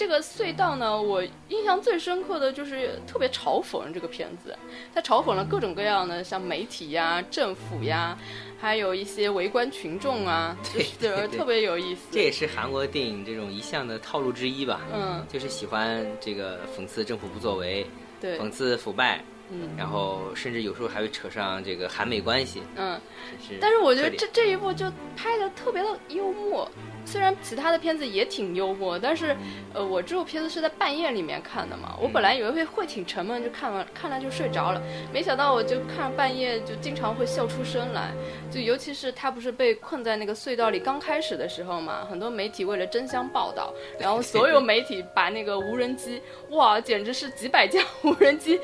[0.00, 4.56] 这个隧道呢，我印象最深刻的就是特别嘲讽这个片子，
[4.94, 8.16] 他嘲讽了各种各样的像媒体呀、政府呀，
[8.58, 10.56] 还有一些围观群众啊，
[10.98, 12.08] 对，特别有意思。
[12.10, 14.80] 这也是韩国电影这种一项的套路之一吧？
[14.90, 17.86] 嗯，就是喜欢这个讽刺政府不作为，
[18.22, 19.22] 对，讽刺腐败。
[19.52, 22.62] 嗯，然后甚至有时候还会扯上这个韩美关系。
[22.76, 22.98] 嗯，
[23.46, 23.58] 是。
[23.60, 26.70] 但是我觉得这这一部就拍的特别的幽默，
[27.04, 29.36] 虽然其他的片子也挺幽默，但是，
[29.74, 34.82] 呃，我这部片子是在半夜里面看的嘛，我本来以为会会挺沉闷，就看完看了就睡着了，
[35.12, 38.12] 没想到我就看半夜就经常会笑出声来，
[38.50, 48.60] 就尤其是他不是被困在那个隧道里刚开始的时候嘛，很多媒体为了争相报道，然后所有媒体把那个无人机，哇，简直是几百架无人机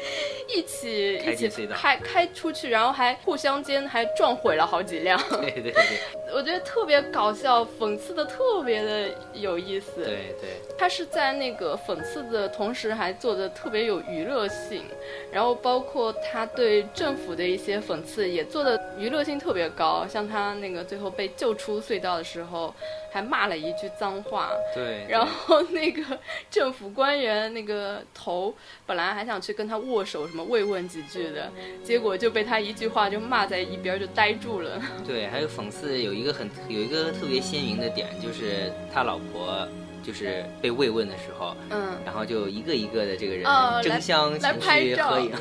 [0.55, 1.17] 一起。
[1.27, 5.19] 一起开开出去，然后还互相间还撞毁了好几辆。
[5.31, 5.99] 对对对，
[6.35, 10.05] 我觉得特别搞笑，讽刺的特别的有意思。
[10.05, 14.83] 对对，他是在那个讽刺的同时，还做的特别有娱乐性，
[15.33, 20.07] 然后包括他对政府的一些讽刺，也做的娱乐性特别高。
[20.07, 22.75] 像他那个最后被救出隧道的时候。
[23.09, 26.03] 还骂了一句脏话，对，然后那个
[26.51, 31.51] 政府官员那个头本来还想去跟他握手，什么慰问几句的，
[31.83, 34.83] 结果就被他一句话就骂在一边就呆住了。
[35.07, 39.67] 对，还有讽刺有一个很有一个特别鲜明的点，就是他老婆。
[40.07, 43.45] 就是被慰问的时候，嗯，然后就一个一个的这个人
[43.83, 45.33] 争相来拍照合影。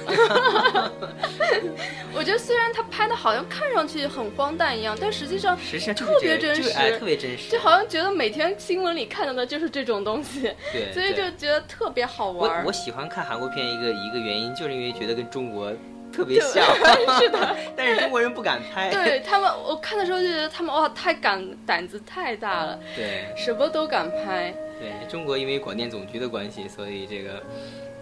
[2.18, 12.64] 我觉得虽然他拍的好像看上去很荒诞一样，但实际上实际上特别真实，特别真实，就好像觉得每天新闻里看到的就是这种东西，对，所以就觉得特别好玩。
[12.64, 15.72] 我我喜欢看韩国片一个一个原因，就是因为觉得跟中国。
[16.16, 16.64] 特别像，
[17.20, 18.90] 是的， 但是中国人不敢拍。
[18.90, 22.80] 对他们，我看的时候就觉得他们哇，太敢，胆子太大了。
[22.96, 24.54] 对，什么都敢拍。
[24.80, 27.42] 对中国，因为广电总局的关系，所以这个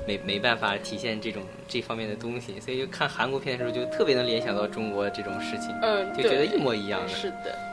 [0.07, 7.07] 没没办法体现这种这方面的东西，所以就看韩国片的时候就特别能联想到中国这种事情，嗯，就觉得一模一样的。
[7.07, 7.72] 是的。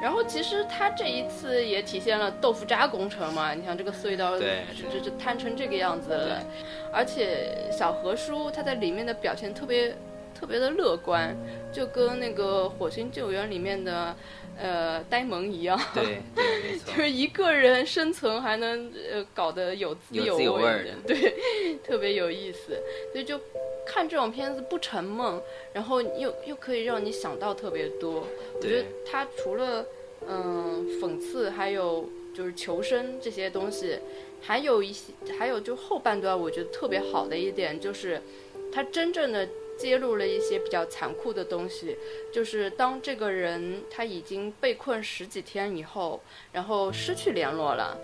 [0.00, 4.46] 然后其实他这一次也体现了豆腐渣工程嘛，你像这个隧道，这
[4.92, 6.42] 这这摊成这个样子了，
[6.92, 9.94] 而且小何叔他在里面的表现特别
[10.38, 11.34] 特别的乐观，
[11.72, 14.14] 就跟那个火星救援里面的
[14.60, 21.34] 呃呆萌一样，对，没错， 就是一个人生存还能呃搞得有滋有味的，对，
[21.84, 22.78] 特别有意思，
[23.12, 23.40] 所以就。
[23.88, 25.40] 看这种片子不沉闷，
[25.72, 28.26] 然后又又可以让你想到特别多。
[28.56, 29.86] 我觉得他除了
[30.26, 33.96] 嗯讽刺，还有就是求生这些东西，
[34.42, 38.20] 还有一些还有就后半段我觉得特别好的一点就是，
[38.72, 41.96] 他真正的揭露了一些比较残酷的东西，
[42.32, 46.20] 就是当这个人他已经被困十几天以后，
[46.52, 47.98] 然后失去联络了。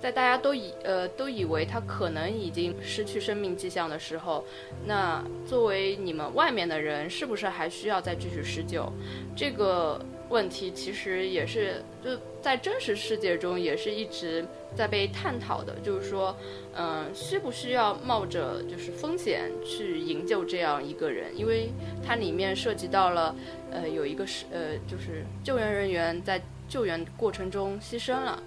[0.00, 4.44] 在大家都以呃都以为他可能已经失去生命迹象的时候，
[4.84, 8.92] 那作为你们外面的人，是不是还需要再继续施救？
[9.36, 14.42] 这个问题其实也是就在真实世界中也是一直
[14.74, 16.34] 在被探讨的，就是说，
[16.74, 21.36] 嗯、需不需要冒着就是风险去营救这样一个人？
[21.36, 21.68] 因为
[22.02, 23.36] 它里面涉及到了，
[23.70, 28.42] 呃，有一个是呃，就是救援人员在救援过程中牺牲了。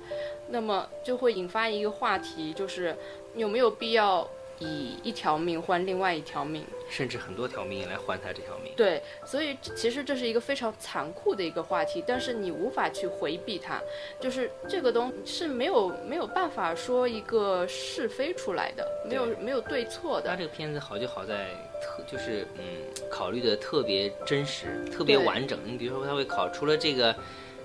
[0.50, 2.96] 那么就会引发一个话题，就是
[3.36, 4.28] 有没有必要
[4.60, 6.64] 以一条命换另外一条命？
[6.90, 8.74] 甚至很多条命来换他这条命。
[8.76, 13.82] 对，所以其实这是一个非常残酷的一个话题，但是你无法去回避它，
[14.20, 20.30] 就是这个东是没有没有办法说一个是非出来的，没有没有对错的。
[20.30, 21.48] 他这个片子好就好在
[21.82, 22.64] 特就是嗯，
[23.10, 25.60] 考虑的特别真实，特别完整。
[25.66, 27.16] 你比如说，他会考除了这个。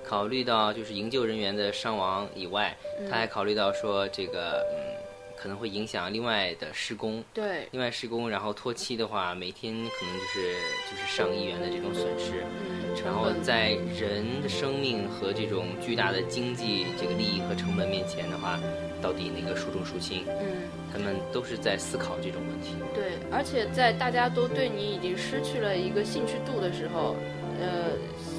[0.03, 2.77] 考虑到就是营救人员的伤亡以外，
[3.09, 4.97] 他还考虑到说这个嗯
[5.41, 10.53] 可能会影响另外的施工，对，另外施工，然后拖期的话，每天可能就是
[10.91, 12.45] 就是上亿元的这种损失。
[12.63, 18.61] 嗯，然后在人的生命和这种巨大的经济这个利益和成本面前的话，
[19.01, 20.25] 到底哪个孰重孰轻？
[20.29, 20.69] 嗯。
[20.93, 22.75] 他们都是在思考这种问题。
[22.93, 27.15] 对，而且在大家都对你已经失去了一个兴趣度的时候，
[27.61, 27.93] 呃，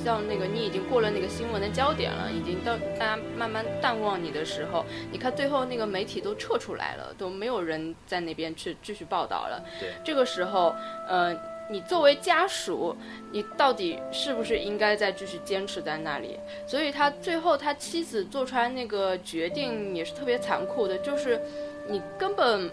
[0.03, 9.63] 像那个你已经过了那个新闻的焦点了，已经到大家慢慢淡忘你的时候，你看最后那个媒体都撤出来了，都没有人在那边去继续报道了。
[9.79, 10.75] 对，这个时候，
[11.07, 11.35] 呃，
[11.69, 12.95] 你作为家属，
[13.31, 16.37] 你到底是不是应该再继续坚持在那里？
[16.67, 21.39] 所以他最后他妻子做出来那个决定也是特别残酷的，就是
[21.87, 22.69] 你根本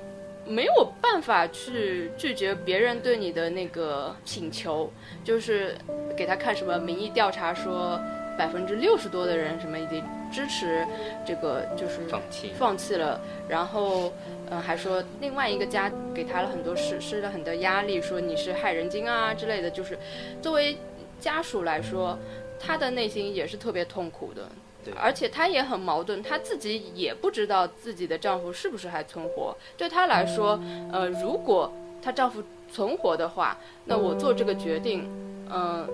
[0.49, 4.91] 没有办法去拒绝别人对你的那个请求，
[5.23, 5.77] 就是
[6.17, 8.01] 给他看什么民意调查说
[8.39, 10.87] 百分之六十多的人什么已经支持
[11.27, 14.13] 这个就是放弃放弃了，然后
[14.51, 19.99] 嗯、呃还说另外一个家给他了很多施施了很多压力，说你是害人精啊之类的，就是
[20.41, 20.77] 作为
[21.21, 22.19] 家属来说，
[22.59, 24.49] 他的内心也是特别痛苦的。
[24.91, 29.57] 对而且她也很矛盾，她自己也不知道自己的丈夫是不是还存活。
[29.77, 30.59] 对她来说，
[30.93, 35.09] 呃，如果她丈夫存活的话，那我做这个决定，
[35.51, 35.89] 嗯、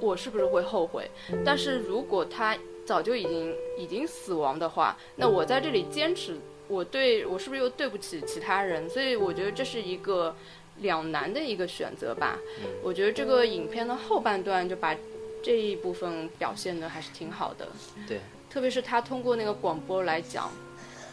[0.00, 1.10] 我是不是会后悔？
[1.44, 6.36] 但是如果她早就已经已经死亡的话，那我在这里坚持，
[6.68, 8.88] 我对我是不是又对不起其他人？
[8.88, 10.34] 所以我觉得这是一个
[10.78, 12.38] 两难的一个选择吧。
[12.82, 14.96] 我觉得这个影片的后半段就把
[15.42, 17.68] 这一部分表现的还是挺好的。
[18.06, 20.50] 对，特别是他通过那个广播来讲，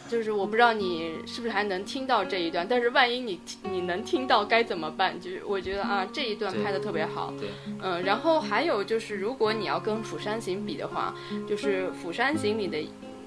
[0.08, 5.20] 就是我不知道你是不是还能听到这一段，但是万一你你能听到该怎么办？
[5.20, 7.48] 就是我觉得啊这一段对拍的特别好，对，
[7.82, 11.14] 嗯，然后还有就是如果你要跟《釜山行》比的话，
[11.48, 12.78] 就是《釜山行》里的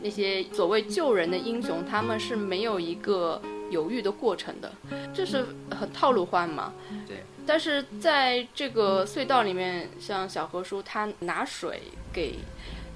[0.02, 4.72] 那些所谓救人的英雄，他们是没有一个犹豫的过程的，
[5.13, 6.74] 就是很套路化嘛。
[7.08, 7.18] 对。
[7.45, 12.39] 但是在这个隧道里面，像小何叔他拿水给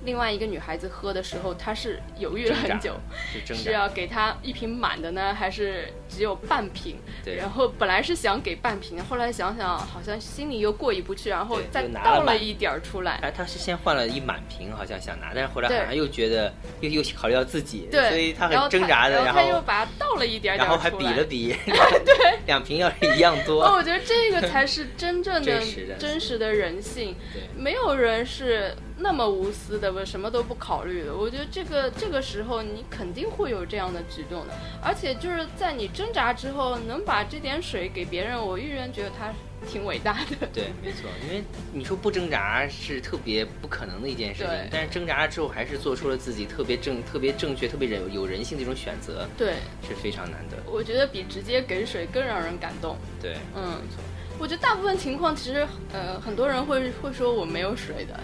[0.04, 2.96] 另外一个女孩子喝的时候，她是犹豫了很久，
[3.34, 3.72] 是是。
[3.72, 6.98] 要给她一瓶满的呢，还是只有半瓶？
[7.24, 13.20] 对然后本来是想给半瓶，后来想想好像心里又过意不去，然后再倒了一点儿出来。
[13.22, 20.92] 哎，她是先换了一满瓶，好像想拿，但是后来好像又觉得又又考虑到自己，对，所以她很挣扎的，然然后她又把它倒了一点点然后还。
[20.98, 21.56] 比了比，
[22.04, 27.16] 对，两瓶要是一样多哦，多，我觉得这个才是真正的 真实的真实的人性。
[27.32, 31.16] 对没有人是那么无私的，不什么都不考虑的。
[31.16, 39.32] 我觉得这个这个时候你肯定会有这样的举动的，而且就是在你挣扎之后能把这点水给别人，我依然觉得他
[39.68, 40.48] 挺伟大的。
[40.52, 49.56] 对，没错，因为你说不挣扎是特别不可能的一件事情，但是挣扎了之后还是做出了自己特别正、特别正确、特别人有人性的一种选择，对，
[49.88, 50.58] 是非常难得。
[50.66, 52.98] 我觉得比直接给水更让人感动。
[53.22, 54.04] 对，嗯没错，
[54.40, 58.20] 我觉得大部分情况其实，呃，很多人会会说我没有水的。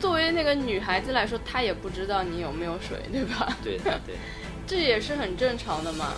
[0.00, 3.56] 作为那个女孩子来说，她也不知道你有没有水，对吧？
[3.62, 4.16] 对对对，
[4.66, 6.12] 这也是很正常的嘛。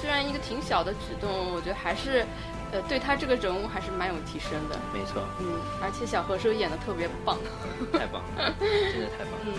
[0.00, 2.24] 虽然一个挺小的举动，我觉得还是，
[2.72, 4.78] 呃，对她这个人物还是蛮有提升的。
[4.92, 7.38] 没错，嗯，而且小何叔演的特别棒。
[7.92, 9.46] 太棒了，真的太棒了。
[9.46, 9.52] 嗯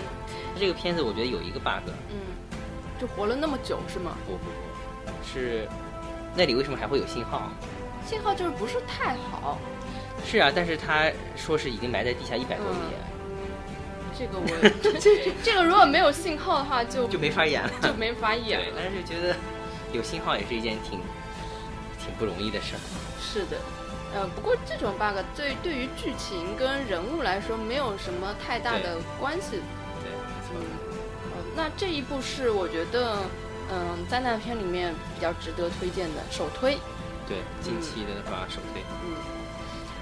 [0.59, 2.17] 这个片子我觉得有一个 bug，嗯，
[2.99, 4.17] 就活了那么久是吗？
[4.25, 5.67] 不不不，是
[6.35, 7.51] 那里为什么还会有信号？
[8.03, 9.59] 信号就是不是太好。
[10.25, 12.79] 是啊，但是他说是已经埋在地下一百多米，
[14.17, 14.47] 这个我
[14.99, 17.69] 这这个如果没有信号的话就，就没法演了。
[17.83, 18.77] 就没法演对，了。
[18.77, 19.35] 但是就觉得
[19.93, 20.99] 有信号也是一件挺
[21.99, 22.79] 挺不容易的事儿。
[23.21, 23.57] 是的，
[24.15, 29.61] 呃，不过这种 bug 对对于剧情跟人物来说没有什么太大的关系。
[30.01, 30.09] 对，
[30.53, 30.61] 嗯，
[31.31, 33.19] 呃那这一部是我觉得
[33.69, 36.77] 嗯，灾难片里面比较值得推荐的首推。
[37.27, 38.81] 对，近期的话首推。
[39.03, 39.13] 嗯，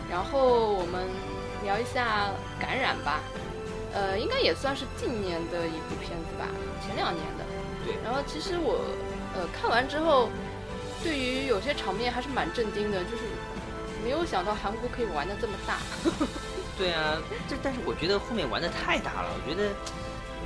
[0.10, 1.10] 然后我们
[1.64, 2.30] 聊一下
[2.62, 3.20] 《感染》吧，
[3.96, 6.46] 呃，应该也算是近年的一部片子吧，
[6.86, 7.46] 前两年的。
[7.86, 7.96] 对。
[8.04, 8.84] 然后其实我
[9.34, 10.30] 呃看完之后，
[11.02, 13.24] 对于有些场面还是蛮震惊的，就是
[14.04, 15.80] 没有想到韩国可以玩的这么大。
[16.78, 17.16] 对啊，
[17.48, 19.72] 这但是我觉得后面玩的太大了，我觉得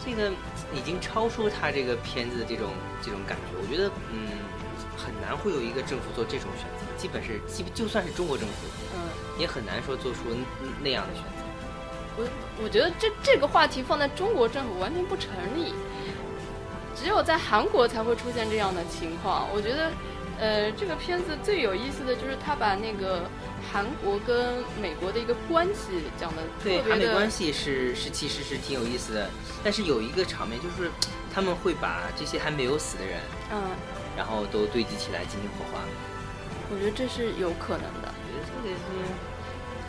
[0.05, 0.29] 这个
[0.71, 2.69] 已经超出他这个片子的这种
[3.01, 3.57] 这种感觉。
[3.57, 4.29] 我觉得嗯，
[4.95, 8.53] 很难会有一个政府做这种选择，基本是基就算是中国政府，
[8.93, 9.09] 嗯，
[9.41, 10.19] 也很难说做出
[10.83, 11.48] 那样的选择。
[12.19, 12.27] 我
[12.63, 15.73] 我觉得这这个话题放在中国政府完全不成立，
[16.93, 19.47] 只有在韩国才会出现这样的情况。
[19.53, 19.91] 我觉得，
[20.37, 23.23] 呃，这个片子最有意思的就是他把那个。
[23.71, 29.29] 韩国跟美国的一个关系讲的对，韩美关系是是其实是挺有意思的，
[29.63, 30.89] 但是有一个场面就是
[31.31, 33.19] 他们会把这些还没有死的人，
[33.51, 33.61] 嗯，
[34.17, 35.83] 然后都堆积起来进行火化。
[36.71, 38.09] 我觉得这是有可能的。
[38.09, 38.79] 我觉得这个是，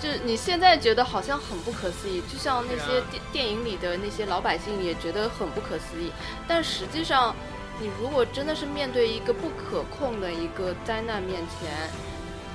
[0.01, 6.11] 就你现在觉得好像很不可思议，就像那些电电影里的那些老百姓也觉得很不可思议，
[6.48, 7.34] 但实际上，
[7.80, 11.70] 你如果真的是面对一个不可控的一个灾难面前。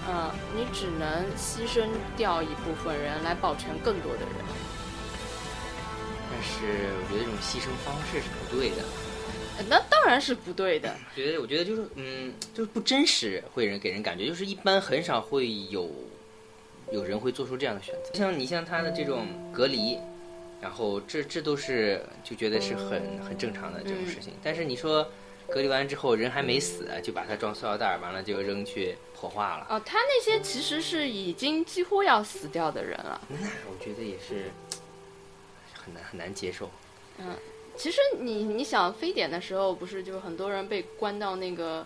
[0.07, 4.29] 嗯，你只能牺牲掉一部分人来保全更多的人。
[6.29, 8.85] 但是我觉得这种牺牲方式是不对的。
[9.67, 10.95] 那当然是不对的。
[11.15, 15.89] 觉得我觉得就是嗯，就是不真实，会人给人感觉就是一般很少会有
[16.91, 18.11] 有人会做出这样的选择。
[18.13, 19.99] 像你像他的这种隔离，
[20.61, 24.33] 然后这这都是就觉得是很很正常的这种事情。
[24.43, 25.07] 但是你说。
[25.47, 29.67] 隔离完之后，人还没死，就把它装塑料袋，完了就扔去火化了。
[29.69, 33.21] 哦，他那些其实是已经几乎要死掉的人了。
[33.29, 33.38] 那
[33.69, 34.49] 我觉得也是
[35.71, 36.71] 很难很难接受。
[37.19, 37.27] 嗯，
[37.77, 41.86] 其实你你想非典的时候，不是就是很多人被关到那个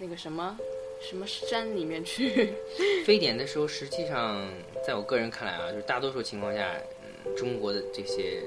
[0.00, 0.56] 那个什么
[1.00, 2.50] 什么山里面去？
[3.04, 4.48] 非典的时候，实际上
[4.86, 6.74] 在我个人看来啊，就是大多数情况下，
[7.04, 8.42] 嗯，中国的这些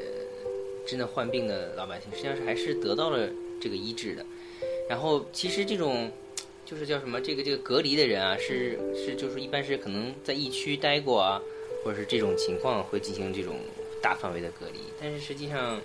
[0.86, 3.30] 真的患病的老百姓，实际上是还是得到了
[3.60, 4.26] 这个医治的。
[4.90, 6.12] 然后其实这种，
[6.66, 11.42] 就是叫什么这个这个隔离的人啊，是是就是一般是可能在疫区待过啊，
[11.84, 13.56] 或者是这种情况会进行这种
[14.02, 15.80] 大范围的隔离，但是实际上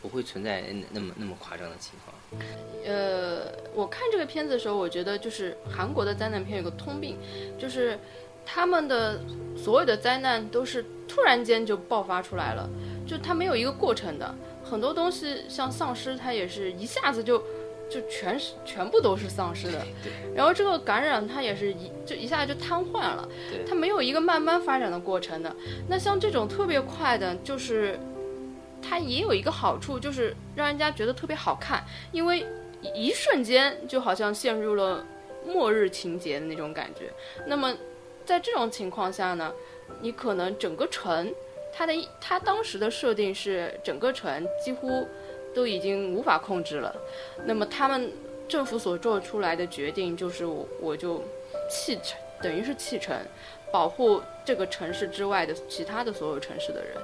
[0.00, 2.42] 不会存在那么那么夸张的情况。
[2.84, 7.18] 呃，我看这个片子的时候，我觉得就是韩国的灾难片有个通病，
[7.58, 7.98] 就是
[8.44, 9.20] 他们的
[9.56, 12.68] 所有的灾难都是突然间就爆发出来了，
[13.06, 17.42] 就它没有一个过程的，很多东西像丧尸，它也是一下子就。
[17.90, 19.86] 就全是全部都是丧尸的，
[20.34, 23.28] 然后这个感染它也是一就一下就瘫痪了，
[23.68, 25.54] 它没有一个慢慢发展的过程的。
[25.86, 28.00] 那像这种特别快的，就是
[28.86, 31.82] 它也有一个好处，就是让人家觉得特别好看，
[32.12, 32.46] 因为
[32.94, 35.04] 一瞬间就好像陷入了
[35.46, 37.10] 末日情节的那种感觉。
[37.46, 37.74] 那么
[38.26, 39.52] 在这种情况下呢，
[40.00, 41.32] 你可能整个城，
[41.72, 45.08] 它的它当时的设定是整个城几乎。
[45.54, 46.92] 都已经无法控制了，
[47.46, 48.10] 那么他们
[48.48, 51.22] 政府所做出来的决定就是我我就
[51.70, 53.16] 弃城，等于是弃城，
[53.70, 56.96] 保护这个城市之外的其他的所有城市的人。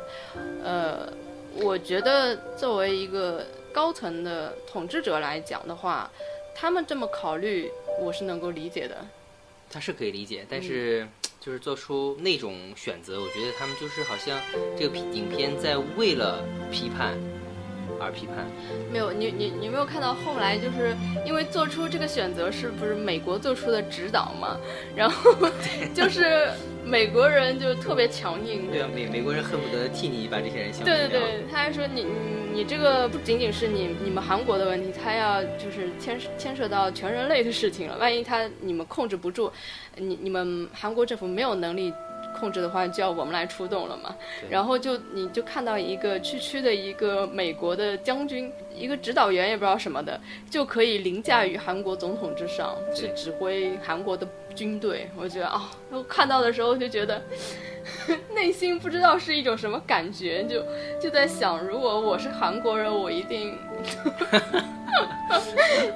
[0.65, 1.09] 呃，
[1.57, 6.11] 我觉得作为一个高层的统治者来讲的话，
[6.55, 7.71] 他们这么考虑
[8.01, 8.97] 我是能够理解的。
[9.71, 11.07] 他是可以理解，但是
[11.41, 14.39] 就是做出那种选择，我觉得他们就是好像
[14.79, 17.19] 这个影片在为了批判。
[18.01, 18.37] 而批判，
[18.91, 20.97] 没有你你你没有看到后来就是
[21.27, 24.57] 因为做出这个选择是不是美国做出的指导嘛？
[24.97, 25.35] 然后
[25.95, 26.49] 就是
[26.85, 37.97] 美国人就特别强硬，对啊，美美国人恨不得替你把这些人消灭对对对，他还说你你你这个不仅仅是你你们韩国的问题，他要就是牵牵涉到全人类的事情了。
[37.99, 39.53] 万一他你们控制不住，
[39.97, 41.93] 你你们韩国政府没有能力。
[42.41, 44.17] 控制的话就要我们来出动了嘛，
[44.49, 50.19] 然后就你就看到一个区区的一个美国的将军，一个指导员也不知道什么的，
[50.51, 55.11] 就可以凌驾于韩国总统之上去指挥韩国的军队。
[55.15, 57.23] 我觉得啊，我看到的时候就觉得
[58.35, 60.65] 内心不知道是一种什么感觉，就
[60.99, 63.59] 就在想，如果我是韩国人，我一定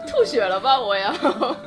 [0.06, 1.12] 吐血了吧，我要。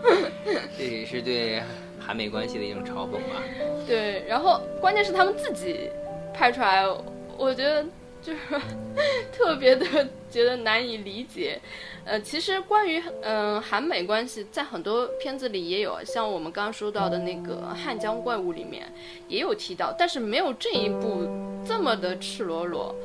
[0.78, 1.64] 这也是对。
[2.08, 3.44] 韩美关系的一种嘲讽吧。
[3.86, 5.90] 对，然后关键是他们自己
[6.34, 6.86] 拍出来，
[7.38, 7.86] 我觉得
[8.22, 8.40] 就是
[9.32, 9.86] 特别的
[10.32, 11.60] 觉得难以理解。
[12.06, 18.88] 呃，其实关于嗯韩美关系，在很多片子里也有，像我们刚刚说到的那个《汉江怪物》里面
[19.28, 21.28] 也有提到，但是没有这一部
[21.68, 22.96] 这么的赤裸裸。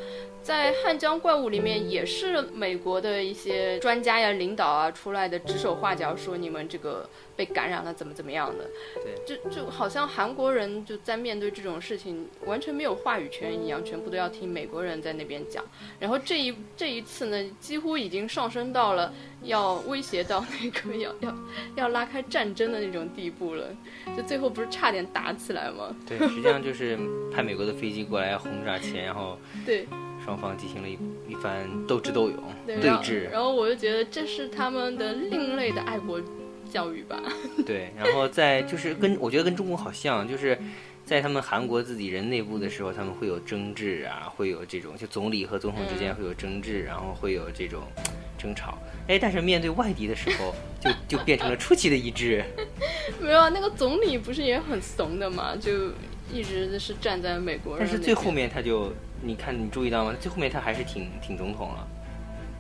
[0.43, 8.69] 在汉江怪物里面，也是美国的一些专家呀、领导啊出来的指手画脚，说你们这个被感染了怎么怎么样的。
[9.03, 15.65] 对，就就好像韩国人就在面对这种事情完全没有话语权一样，全部都要听美国人在那边讲。
[16.01, 21.37] 然后这一这一次呢，几乎已经上升到了要威胁到那个 要要
[21.77, 23.69] 要拉开战争的那种地步了。
[24.17, 25.95] 就最后不是差点打起来吗？
[26.07, 26.99] 对，实际上就是
[27.33, 29.87] 派美国的飞机过来轰炸前，然后对。
[30.25, 30.99] 双方进行了一
[31.29, 36.21] 一番斗智斗勇对峙，然后我就觉得这是他们的另类的爱国
[36.71, 37.21] 教育吧。
[37.67, 40.59] 对，然后在就是跟我觉得跟中国好像，就是
[41.05, 47.83] 在他们韩国自己人内部的时候，他们会有争执啊，会有这种就总理和总统之间会有争执，然后会有这种
[48.39, 48.79] 争吵。
[49.09, 52.45] 哎，但是面对外敌的时候，就就变成了出奇的一致。
[53.21, 55.91] 没有啊，那个总理不是也很怂的嘛，就
[56.33, 57.87] 一直是站在美国人。
[57.87, 58.93] 但是最后面他就。
[59.25, 60.13] 你看，你注意到吗？
[60.21, 61.87] 最后面他还是挺挺总统了。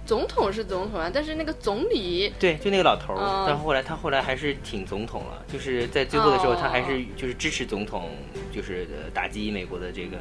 [0.06, 3.44] 总统是总统啊，但是那个总理，对，就那个老头儿。
[3.48, 8.10] 但后来他后来还是挺总统了，就是在最后的时候，他还是就是支持总统，
[8.52, 10.18] 就是打击美国的这个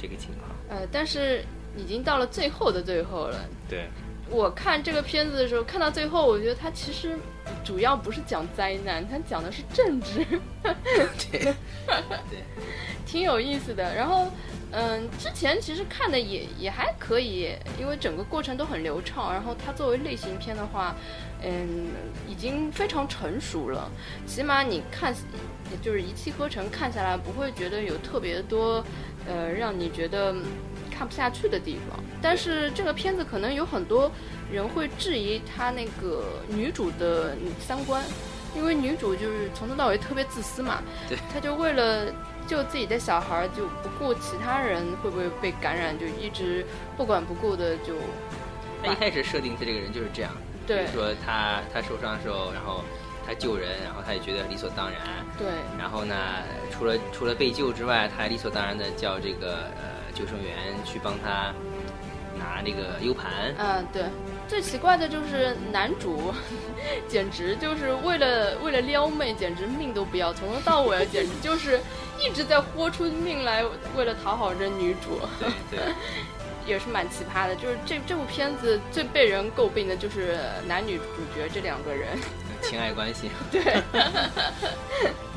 [0.00, 0.48] 这个情况。
[0.70, 1.44] 呃，但是
[1.76, 3.46] 已经到了最后的最后了。
[3.68, 3.84] 对。
[4.32, 7.16] 我看这个片子的时候，看到最后，我觉得它其实
[7.62, 10.26] 主要不是讲灾难，它讲的是政治。
[11.30, 11.40] 对。
[11.40, 11.54] 对。
[13.06, 14.28] 挺有意思的，然后。
[14.74, 19.30] 嗯，之前其实看的也也还可以，因为整个过程都很流畅。
[19.30, 20.96] 然后它作为类型片的话，
[21.42, 21.88] 嗯，
[22.26, 23.90] 已经非常成熟了。
[24.26, 25.14] 起码你看，
[25.82, 28.82] 就是一气呵成看下来，不会觉得有特别多，
[29.28, 30.34] 呃，让你觉得
[30.92, 31.98] 看不下去的地方。
[32.20, 34.10] 但是这个片子可能有很多
[34.50, 38.04] 人会质疑他那个女主的三观，
[38.54, 42.12] 因为女主就是从头到尾特别自私嘛，对，她就为了。
[42.44, 46.66] 救自己的小孩就不顾其他人会不会被感染，就一直
[46.96, 47.94] 不管不顾的就。
[48.82, 50.32] 他一开始设定他这个人就是这样，
[50.66, 52.82] 对，说他他受伤的时候，然后
[53.24, 55.00] 他救人，然后他也觉得理所当然。
[55.38, 55.46] 对。
[55.78, 56.16] 然后呢，
[56.72, 59.91] 除了除了被救之外，他还理所当然的叫这个呃
[60.22, 60.54] 救生员
[60.84, 61.52] 去帮他
[62.38, 63.52] 拿那个 U 盘。
[63.58, 64.04] 嗯，对。
[64.48, 66.32] 最奇怪的就是男主，
[67.08, 71.80] 简直就是为了为了撩妹，简直命都不要，从头到尾简直就是
[72.18, 73.64] 一直在豁出命来，
[73.96, 75.20] 为了讨好这女主。
[75.40, 75.80] 对对，
[76.66, 77.56] 也是蛮奇葩的。
[77.56, 81.04] 就是这这部片子最被人诟病的就是男女主
[81.34, 82.18] 角这两个人
[82.62, 83.30] 情爱关系。
[83.50, 83.62] 对，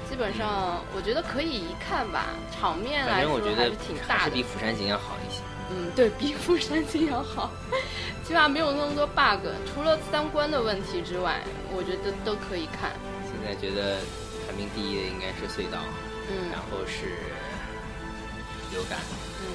[0.09, 5.41] 基本上我觉得可以一看吧，场面来说还是挺大的，还是比《釜山行》要好一些。
[5.71, 7.51] 嗯，对 比《釜山行》要好。
[8.23, 11.41] 起码没有那么多 bug，除了三观的问题之外，
[11.75, 12.91] 我觉得都可以看。
[13.25, 13.97] 现在觉得
[14.47, 15.77] 排名第一的应该是隧道，
[16.29, 17.17] 嗯，然后是
[18.71, 18.99] 流感，
[19.41, 19.45] 嗯，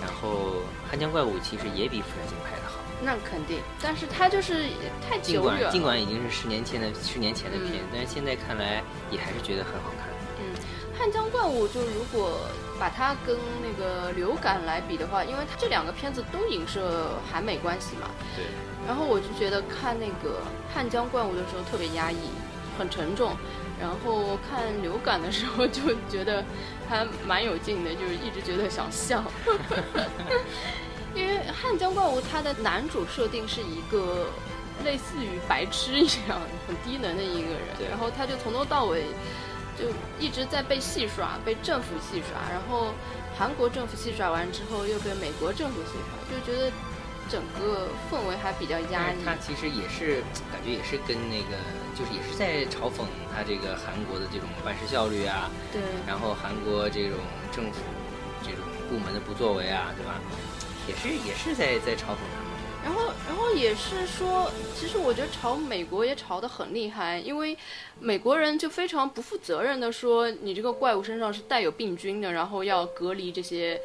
[0.00, 2.78] 然后汉江怪物其实也比釜山行拍的好。
[3.00, 4.66] 那肯定，但是它就是
[5.08, 10.08] 太久远，尽管已经是十年前的十年前的片，但是现在看来也还是觉得很好看。
[10.40, 10.54] 嗯，
[10.98, 12.38] 汉江怪物就如果。
[12.80, 18.08] 把它跟那个流感来比的话，因为它这两个片子都影射韩美关系嘛。
[18.36, 18.44] 对。
[18.86, 20.38] 然后我就觉得看那个
[20.72, 22.30] 汉江怪物的时候特别压抑，
[22.78, 23.36] 很沉重。
[23.80, 26.44] 然后看流感的时候就觉得
[26.88, 29.22] 还蛮有劲的，就是一直觉得想笑。
[31.14, 34.26] 因为汉江怪物它的男主设定是一个
[34.84, 39.04] 类似于白痴一样很低能的一个人，然后他就从头到尾。
[39.78, 39.84] 就
[40.18, 42.92] 一直在被戏耍，被政府戏耍，然后
[43.38, 46.68] 韩国政府戏耍完之后，又被美国政府戏耍，就觉得
[47.28, 49.24] 整个氛围还比较压抑。
[49.24, 51.56] 他其实也是感觉也是跟那个，
[51.94, 53.04] 就是也是在嘲讽
[53.34, 57.18] 他这个韩国的这种办事效率啊，对，然后韩国这种
[57.52, 57.80] 政府
[58.42, 60.20] 这种部门的不作为啊，对吧？
[60.88, 62.48] 也是也是在在嘲讽他。
[62.84, 67.54] 然后，然后也是说，其实我觉得朝美国也吵得很厉害，因为
[68.00, 73.80] 美国人就非常不负责任的说，你这个怪物身上是带有病菌的，然后要隔离这些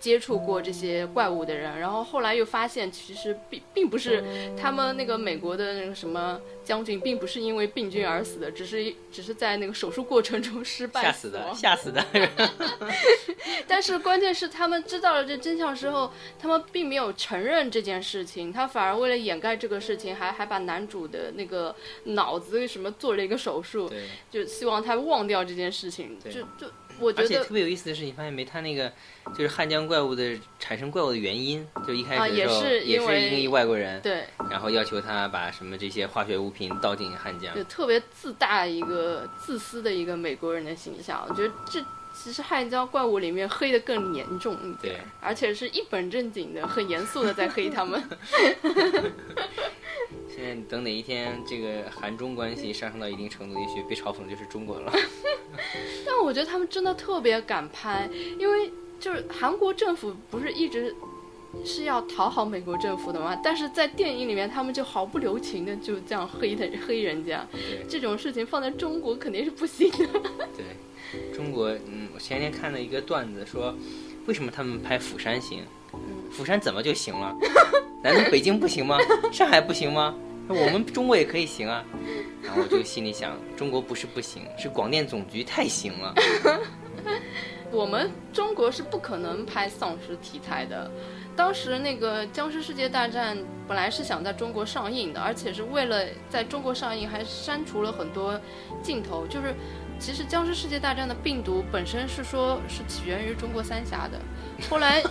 [0.00, 1.78] 接触过这些怪物的人。
[1.78, 4.24] 然后后来又发现，其实并并不是
[4.60, 12.04] 他们那个美国的那个什么将军，并不是因为病菌而死的，只是只是在那个手术过程中失败吓死的，吓死的。
[13.66, 18.52] 但是关键是他们知道了这真相之后，他们并没有承认这件事情。
[18.52, 23.90] 他反而为了掩盖这个事情，还还把男主的那个脑子什么做了一个手术，
[24.30, 26.18] 就希望他忘掉这件事情。
[26.20, 28.44] 就就我觉得，而且特别有意思的是，你发现没？
[28.44, 28.92] 他那个
[29.32, 41.24] 就是汉江怪物的产生怪物的原因，就一开始也是因为外国人，对，然后要求他把什么这些化学物品倒进汉江，就特别自大一个自私的一个美国人的形象。
[41.28, 41.84] 我觉得这。
[42.20, 48.02] 其实《汉江怪物》里面黑的更严重一点对，而且是一本正经的、很严肃的在黑他们。
[50.38, 54.92] 现在等哪一天这个韩中关系上升到一定程度，也许被嘲讽的就是中国了。
[56.06, 58.08] 但我觉得他们真的特别敢拍，
[58.38, 58.70] 因为
[59.00, 60.94] 就是韩国政府不是一直
[61.64, 70.06] 是要讨好美国政府的嘛，但是在电影里面他们就毫不留情的就这样黑的黑人家，对这种事情放在中国肯定是不行的。
[70.54, 73.74] 对，中国，嗯，我前天看了一个段子说，
[74.26, 75.64] 为什么他们拍釜山行？
[76.30, 77.34] 釜山怎么就行了？
[78.04, 78.96] 难道北京不行吗？
[79.32, 80.14] 上海不行吗？
[80.66, 81.84] 我们中国也可以行啊。
[82.42, 86.14] 然后我就心里想，中国不是不行，是广电总局太行了。
[87.70, 90.90] 我们中国是不可能拍丧尸题材的。
[91.36, 93.36] 当时那个《僵尸世界大战》
[93.68, 98.40] 本来是想在中国上映的，而且是为了在中国上映，还删除了很多
[98.82, 99.26] 镜头。
[99.26, 99.54] 就是，
[99.98, 104.18] 其实《僵尸世界大战》的病毒本身是说是起源于中国三峡的，
[104.70, 105.02] 后来，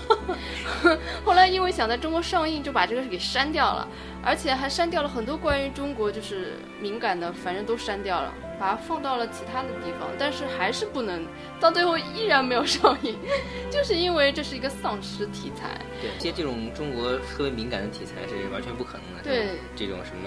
[1.24, 3.88] 后来因为想在中国上映，就把这个给删掉了，
[4.24, 8.34] 而且还删掉了很多关于中国就是敏感的，反正都删掉了。
[8.60, 11.24] 把它放到了其他的地方，但是还是不能，
[11.60, 13.14] 到最后依然没有上映，
[13.70, 15.78] 就是因为这是一个丧尸题材。
[16.02, 19.22] 对，接这种中国特别敏感的题材是完全不可能的。
[19.22, 20.26] 对，这种什么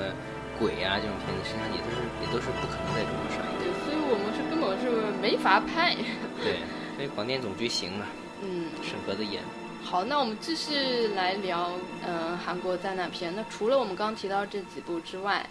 [0.63, 3.67] 鬼啊这种片子，实际上也都是也都是不可能在中国上映的。
[3.67, 4.39] 对，所以我们是
[4.71, 5.97] 根本是没法拍。
[6.43, 6.59] 对，
[6.95, 8.07] 所以广电总局行了，
[8.43, 9.43] 嗯，审核的严。
[9.83, 11.73] 好，那我们继续来聊，
[12.07, 13.35] 嗯、韩国灾难片。
[13.35, 15.45] 那除了我们刚刚提到这几部之外，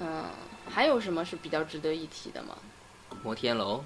[0.00, 0.24] 嗯、
[0.68, 2.56] 还有什么是比较值得一提的吗？
[3.22, 3.84] 摩天楼、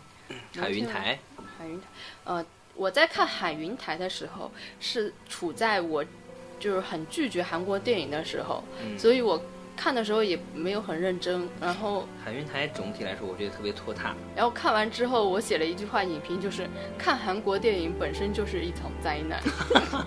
[0.56, 1.18] 海云台，
[1.58, 1.86] 海云台，
[2.24, 4.50] 呃，我在看海云台的时候，
[4.80, 6.02] 是处在我
[6.58, 9.40] 就是很拒绝韩国电影的时候，嗯所以我
[9.76, 11.48] 看的时候也没有很认真。
[11.60, 14.14] 然后，海云台总体来说，我觉得特别拖沓。
[14.36, 16.68] 然后看完之后，我写了一句话影评，就是
[16.98, 19.40] 看韩国电影本身就是一场灾难。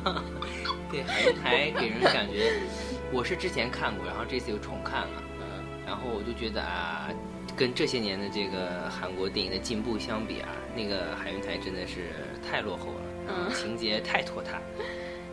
[0.91, 2.53] 对，海云台给人感觉，
[3.11, 7.09] 我是之前看过，然后这次又重看了，嗯，然后我就觉得啊，
[7.57, 12.11] 跟这些年的这个韩国电影的进步相比啊，那个海云台真的是
[12.47, 14.61] 太落后了，嗯情节太拖沓。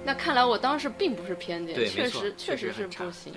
[0.03, 3.35] 那看来我当时并不是偏见，对，确实确实是不行。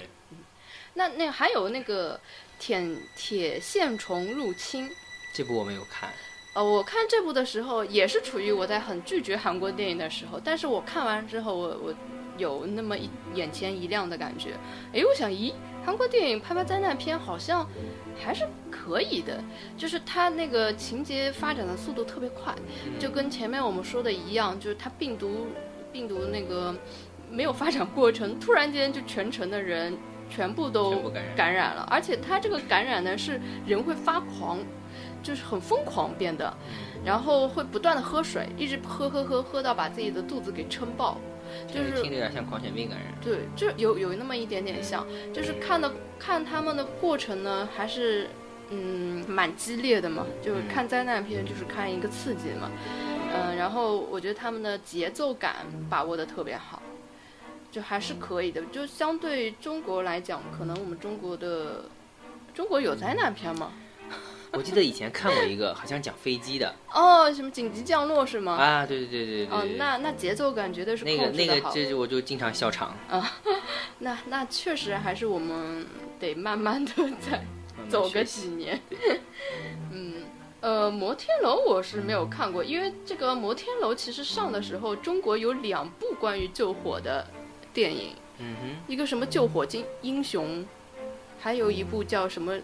[0.93, 2.19] 对那那还有那个
[2.59, 2.81] 铁
[3.15, 4.89] 铁线虫入侵。
[5.33, 6.11] 这部我没有看，
[6.53, 11.93] 呃，我看这部的时候也是处于我在很拒绝韩国电影的时候，但是我看完之后，我我
[12.37, 14.51] 有那么一眼前一亮的感觉。
[14.91, 17.67] 诶，我想，咦，韩国电影拍拍灾难片好像
[18.23, 19.43] 还是可以的，
[19.75, 22.53] 就是它那个情节发展的速度特别快，
[22.99, 25.47] 就跟前面我们说的一样，就是它病毒
[25.91, 26.75] 病毒那个
[27.31, 29.97] 没有发展过程，突然间就全城的人
[30.33, 34.57] 全部都感染了，而且它这个感染呢是人会发狂，
[35.21, 36.51] 就是很疯狂变得，
[37.05, 41.19] 然后会不断的喝水，一直喝喝喝喝到把自己的肚子给撑爆，
[41.67, 43.13] 就是听着有点像狂犬病感染。
[43.21, 48.27] 对，就有有那么一点点像，就是看的看他们的过程呢，还是
[48.69, 50.67] 嗯蛮激烈的嘛，就是嗯。
[50.67, 52.71] 看灾难片就是看一个刺激嘛，
[53.35, 55.57] 嗯、然后我觉得他们的节奏感
[55.89, 56.81] 把握的特别好，
[57.73, 61.85] 就还是可以的，就相对中国来讲，可能我们中国的
[62.53, 63.71] 中国有灾难片吗？
[64.51, 68.53] 我记得以前看过一个，好像讲飞机的 哦，什么紧急降落是吗？
[68.53, 71.59] 啊，对对对对对哦，那那节奏感绝对是那个那个。
[71.73, 72.95] 这我就经常笑场。
[73.09, 73.31] 啊
[73.97, 75.87] 那那确实还是我们
[76.19, 77.43] 得慢慢的再
[77.89, 78.79] 走个几年。
[79.91, 80.21] 嗯，
[80.61, 87.25] 呃，摩天楼我是没有看过，因为这个摩天楼其实上的时候，中国有两部关于救火的
[87.73, 90.65] 电影，嗯哼，一个什么救火金英雄，
[91.39, 92.59] 还有一部叫什么。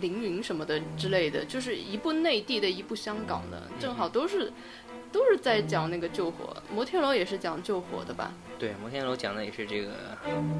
[0.00, 4.50] 凌云什么的之类的，就是一部内地的，一部香港的，正好都是
[5.12, 6.56] 都是在讲那个救火。
[6.74, 8.32] 摩天楼也是讲救火的吧？
[8.58, 9.90] 对，摩天楼讲的也是这个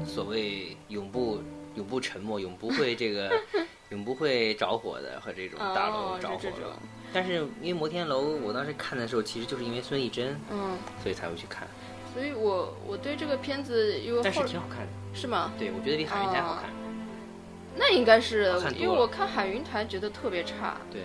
[0.05, 1.41] 所谓永不
[1.73, 3.31] 永不沉默、永不会这个
[3.89, 6.43] 永不会着火的和这种大楼哦着火的。
[6.43, 6.71] 就这种
[7.11, 11.67] 但是因为摩天楼，我当时看的时候，其实就是因为孙艺珍，嗯，所以才会去看。
[12.13, 15.51] 所以我我对这个片子因为但是后挺好看的，是吗？
[15.57, 16.69] 对我觉得比海云台好看。
[17.75, 21.01] 那应该是因为我看海云台觉得特别差，对，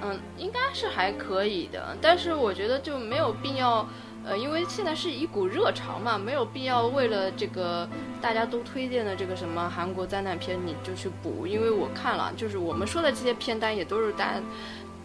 [0.00, 3.84] 嗯，应该是还可以的，但是我觉得就没有必要，
[4.24, 7.88] 呃，因为现在是一股热潮嘛，没有必要为了这个
[8.20, 14.40] 大家都推荐的这个什么韩国灾难片你就去补，因为我看了，就是我们说的这些片单也都是大家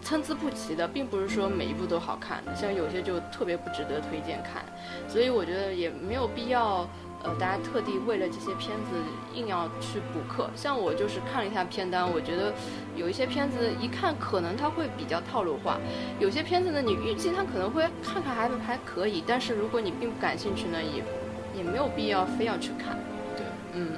[0.04, 4.64] 参差不齐的，并不是说每一部都好看的，像有些就特别不值得推荐看，
[5.08, 6.88] 所以我觉得也没有必要。
[7.26, 9.00] 呃，大家特地为了这些片子
[9.34, 10.50] 硬要去补课。
[10.58, 12.54] 像我就是看了一下片单，我觉得
[12.98, 15.80] 有一些片子一看可能它会比较套路化，
[16.20, 21.02] 有些片子呢你预计它可能会看看还还可以，但是如果你并不感兴趣呢，也
[21.58, 23.00] 也没有必要非要去看。
[23.38, 23.92] 对，嗯，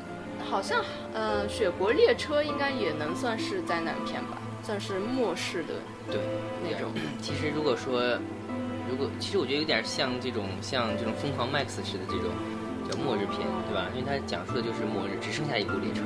[0.48, 5.76] 好像呃，《雪国列车》应该也能算是灾难片吧，算是末世的
[6.12, 6.20] 对
[6.64, 6.92] 那种。
[7.22, 8.02] 其实如果说，
[8.90, 12.32] 如果其实我觉得有点像这种像这种疯狂 Max 似的这种
[12.90, 13.88] 叫末日片，对吧？
[13.96, 16.02] 因为它讲述的就是末日，只剩下一部列车。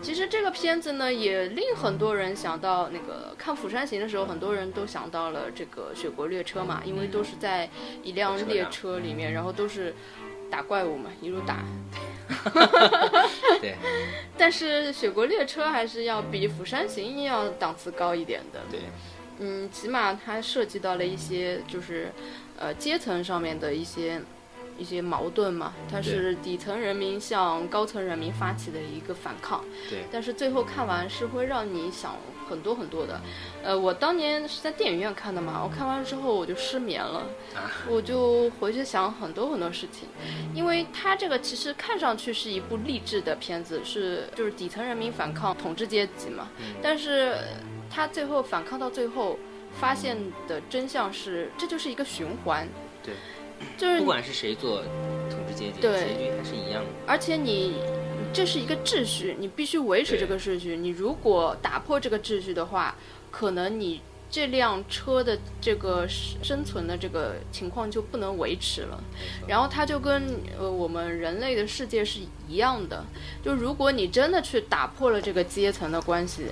[0.00, 7.68] 其实这个片子呢，也令很多人想到那个看《釜山行》的时候，很多人都想到了这个《雪国列车》嘛，因为都是在
[8.02, 9.92] 一辆列车里面，然后都是
[10.48, 11.64] 打怪物嘛，一路打。
[13.60, 13.76] 对。
[14.36, 18.60] 但是《雪国列车》还是要比《釜山行》要档次高一点的。
[18.70, 18.80] 对。
[19.40, 22.12] 嗯，起码它涉及到了一些就是，
[22.58, 24.20] 呃，阶层上面的一些。
[24.78, 29.64] 一些矛盾嘛，它是底层人民向高层人民发起的一个反抗。
[29.90, 30.04] 对。
[30.10, 32.16] 但是最后看完是会让你想
[32.48, 33.20] 很多很多的。
[33.62, 37.26] 呃，我当年是在电影院看的嘛，我看完之后我就失眠了，
[37.88, 40.08] 我就回去想很多很多事情。
[40.54, 46.48] 因为它这个其实看上去是一部励志的片子，是就是底层人民反抗统治阶级嘛。
[46.58, 46.76] 嗯。
[46.80, 47.36] 但是
[47.90, 49.38] 他最后反抗到最后，
[49.80, 50.16] 发现
[50.46, 52.68] 的真相是这就是一个循环。
[53.02, 53.14] 对。
[53.76, 54.82] 就是不管是谁做
[55.30, 56.90] 统治阶级，结局还是一样的。
[57.06, 57.76] 而且你
[58.32, 60.76] 这是一个秩序，你必须维持这个秩序。
[60.76, 62.96] 你如果打破这个秩序的话，
[63.30, 64.00] 可能你
[64.30, 69.02] 这辆车的这个生存的这个情况就不能维持了。
[69.46, 73.04] 然后它就跟呃我们人类的世界是一样的，
[73.42, 76.46] 就如果你真的去打破了这个阶层的关系。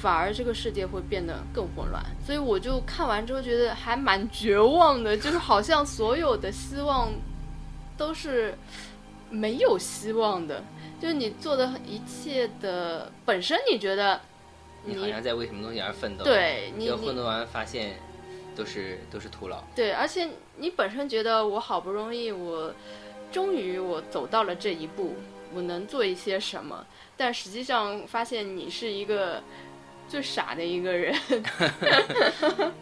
[0.00, 7.10] 反而这个世界会变得更混乱，所以我就看完之后觉得还蛮绝望的，就是好像所有的希望
[7.96, 8.54] 都是
[9.28, 10.62] 没有希望的，
[11.00, 14.20] 就是你做的一切的本身，你觉得
[14.84, 17.98] 你好像在为什么东西而奋斗，对，你奋斗完发现
[18.54, 20.28] 都是都是徒劳，对，而且
[20.58, 22.72] 你本身觉得我好不容易我
[23.32, 25.16] 终于我走到了这一步，
[25.52, 26.86] 我能做一些什么，
[27.16, 29.42] 但实际上发现你是一个。
[30.08, 31.14] 最傻的一个人，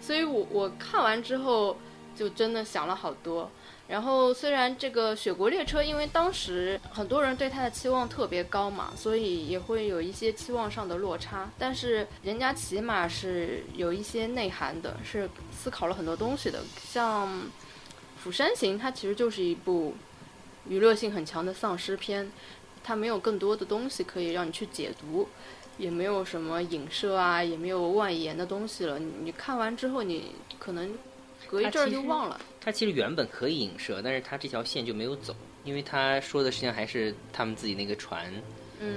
[0.00, 1.76] 所以我我看完之后
[2.16, 3.50] 就真的想了好多。
[3.88, 11.50] 然后虽然这个《雪国列车》，因为当时很多人对它的期望特别高嘛，所以也会有一些期望上的落差。
[11.58, 16.60] 但是人家起码是有一些内涵的，是思考了很多东西的。
[16.80, 17.26] 像
[18.16, 19.96] 《釜山行》，它其实就是一部
[20.68, 22.30] 娱乐性很强的丧尸片，
[22.84, 25.28] 它没有更多的东西可以让你去解读。
[25.80, 28.98] 也没有什么影射啊，也没有外延的东西了。
[28.98, 30.94] 你看完之后，你可能
[31.48, 32.38] 隔一阵儿就忘了。
[32.60, 38.30] 他其实原本可以影射，但是他这条线就没有走，因为他说的实际上还是他们自己那个船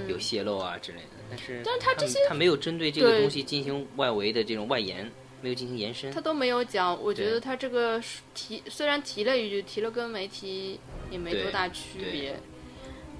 [0.06, 1.08] 有泄漏啊之类的。
[1.30, 5.10] 但是，但是他这些他没有针对这个东西进行外围的这种外延，
[5.40, 6.12] 没有进行延伸。
[6.12, 7.02] 他都没有讲。
[7.02, 7.98] 我觉得他这个
[8.34, 10.78] 提虽然提了一句，提了跟没提
[11.10, 12.38] 也没多大区别。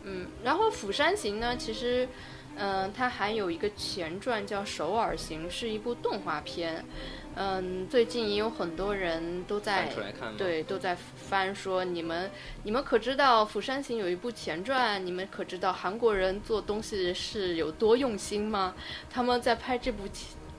[0.03, 2.07] 嗯，然后《釜山行》呢，其实。
[2.57, 6.85] 嗯，它还有一个前传叫《首尔行》，是一部动画片。
[7.37, 9.93] 嗯，最近也有很多人都在
[10.39, 12.31] 对都在翻说，你们
[12.63, 15.05] 你们可知道《釜山行》有一部前传？
[15.05, 18.75] 你们可知道韩国人做东西是有多用心吗？
[19.11, 20.05] 他们在拍这部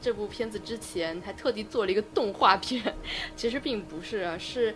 [0.01, 2.93] 这部片子之前，还特地做了一个动画片。
[3.37, 4.73] 其实并不是啊，是《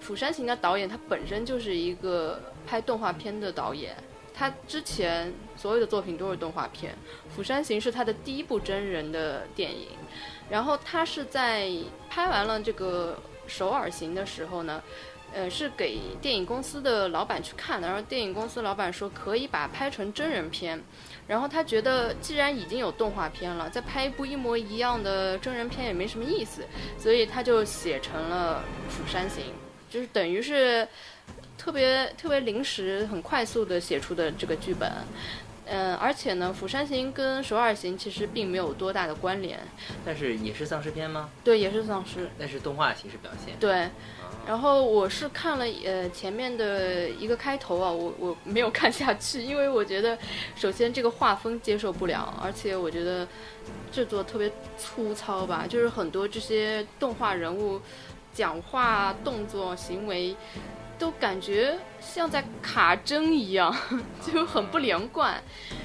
[0.00, 3.94] 釜山行》的导演他本身就是一个拍动画片的导演。
[4.38, 6.94] 他之前所有的作品都是动画片，
[7.34, 9.88] 《釜山行》是他的第一部真人的电影。
[10.50, 11.70] 然后他是在
[12.10, 13.18] 拍完了这个
[13.50, 14.82] 《首尔行》的时候呢，
[15.32, 17.88] 呃，是给电影公司的老板去看的。
[17.88, 20.84] 然后电影公司老板说可以把拍成真人片。
[21.26, 26.62] 然后他觉得既然已经有动画片了，再拍一部一模一样的真人片也没什么意思，
[26.98, 28.62] 所以他就写成了
[28.92, 29.44] 《釜山行》，
[29.88, 30.86] 就是等于是。
[31.66, 34.88] 特别特别临时、很快速的写出的这个剧本，
[35.64, 39.58] 嗯，而且呢，《釜山行》跟《首尔行》其实并没有多大的关联。
[40.04, 41.28] 但是也是丧尸片吗？
[41.42, 42.30] 对，也是丧尸。
[42.38, 43.56] 但是动画形式表现。
[43.58, 43.88] 对。
[44.46, 50.16] 然后我是看了呃前面的一个开头啊，我我没有看下去，因为我觉得
[50.54, 53.26] 首先这个画风接受不了，而且我觉得
[53.90, 54.48] 制作特别
[54.78, 57.80] 粗糙吧，就是很多这些动画人物
[58.32, 60.32] 讲话、动作、行为。
[60.98, 63.74] 都感觉像在卡针一样，
[64.24, 65.42] 就很不连贯，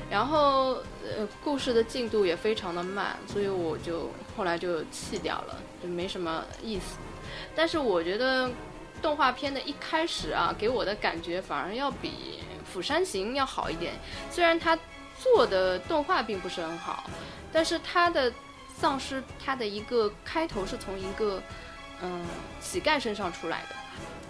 [0.09, 6.97] 然后呃，故事的进度也非常的慢，所以我就后来就弃掉了，就没什么意思。
[7.55, 8.49] 但是我觉得
[9.01, 12.39] 动画片的一开始啊，给我的感觉反而要比
[12.73, 13.93] 《釜山行》要好一点。
[14.29, 14.77] 虽然它
[15.19, 17.03] 做的动画并不是很好，
[17.51, 18.31] 但是它的
[18.77, 21.41] 丧尸，它的一个开头是从一个
[22.01, 22.25] 嗯
[22.61, 23.75] 乞丐身上出来的。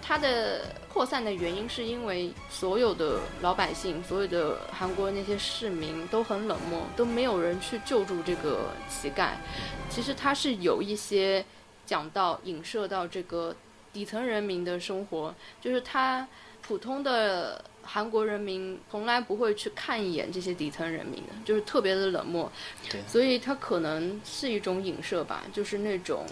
[0.02, 9.30] 它的扩散的原因是因为所有的老百姓，所有的韩国那些市民都很冷漠，都没有人去救助这个乞丐。
[9.90, 11.46] 其实它是有一些
[11.86, 13.56] 讲到影射到这个
[13.94, 16.28] 底层人民的生活，就是他
[16.62, 22.52] 普通的韩国人民从来不会去看一眼这些底层人民的，就是特别的冷漠。
[22.90, 26.26] 对，所以它可能是一种影射吧，就是那种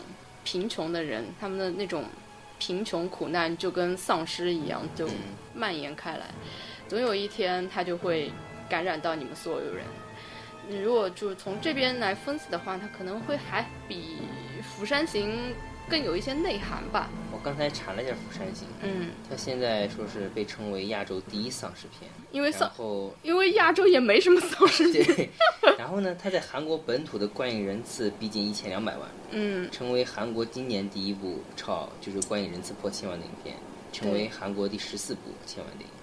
[0.43, 2.03] 贫穷的人，他们的那种。
[2.59, 5.09] 贫穷苦难就跟丧尸一样，就
[5.55, 6.25] 蔓延开来，
[6.87, 8.31] 总有一天它就会
[8.69, 9.83] 感染到你们所有人。
[10.67, 14.17] 你如果就是从这边来分析的话，它可能会还比
[14.63, 15.31] 《釜山行》。
[15.89, 17.09] 更有一些内涵吧。
[17.31, 25.03] 我刚才查了一下《釜山行》，嗯，它现在说是被称为亚洲第一丧尸片，因为丧，后因为亚洲也没什么丧尸片。
[25.15, 25.29] 对，
[25.77, 33.55] 然后呢，它在韩国本土的观影人次逼近一千两百万，嗯，成为韩国今年第一部超就是观影人次破千万的影片，
[33.91, 35.95] 成为韩国第十四部千万电影。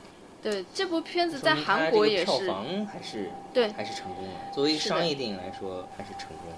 [0.43, 4.41] 对，这部片子在韩国也是票房还是对还是成功了。
[4.55, 6.53] 作为商业电影来说，还是成功。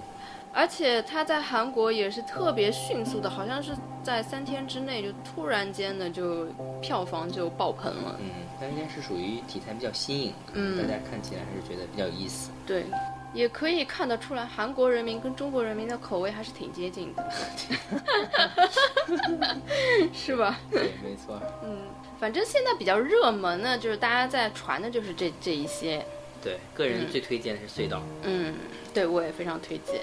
[0.53, 3.73] 而且他在韩国也是特别迅速的，好像是
[4.03, 6.47] 在三天之内就突然间的就
[6.81, 8.15] 票房就爆棚了。
[8.19, 8.29] 嗯，
[8.59, 12.49] 三天是属于题材比较新颖，嗯，大家看起来还是觉得比较有意思。
[12.65, 12.85] 对，
[13.33, 17.29] 也可以看得出来，韩国人民跟中国人民的口味还是挺接近的，
[20.11, 20.59] 是吧？
[20.71, 21.39] 对，没错。
[21.63, 21.77] 嗯，
[22.19, 26.03] 反正现在比较热门的，就是大家在传的就是这这一些。
[26.43, 28.01] 对，个人最推荐的是隧道。
[28.23, 28.55] 嗯，
[28.93, 30.01] 对我也非常推荐。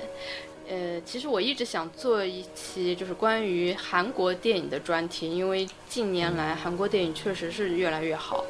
[0.69, 8.45] 呃，其实我一直想做一期就是关于韩国电影的专题，因为近年来韩国电影确实是越来越好，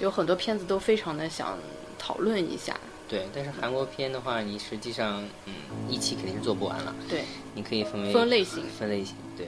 [0.00, 1.58] 有很多片子都非常的想
[1.98, 2.74] 讨论一下。
[3.06, 5.54] 对，但是韩国片的话，你实际上嗯
[5.88, 6.94] 一期肯定是做不完了。
[7.08, 7.22] 对，
[7.54, 9.46] 你可以分为分类型，分类型，对，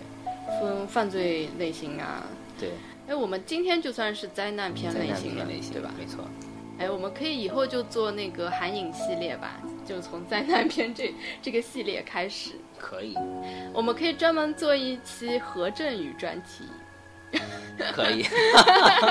[0.61, 2.27] 分犯罪类型啊。
[2.59, 2.71] 对。
[3.09, 5.91] 哎，我们今天就算是灾难片类型的，型，对吧？
[5.99, 6.25] 没错。
[6.81, 12.53] 哎，我们可以以后就做那个韩影系列吧，就从灾难片这这个系列开始。
[12.79, 13.15] 可以。
[13.75, 16.65] 我们可以专门做一期何振宇专题。
[17.93, 18.25] 可以。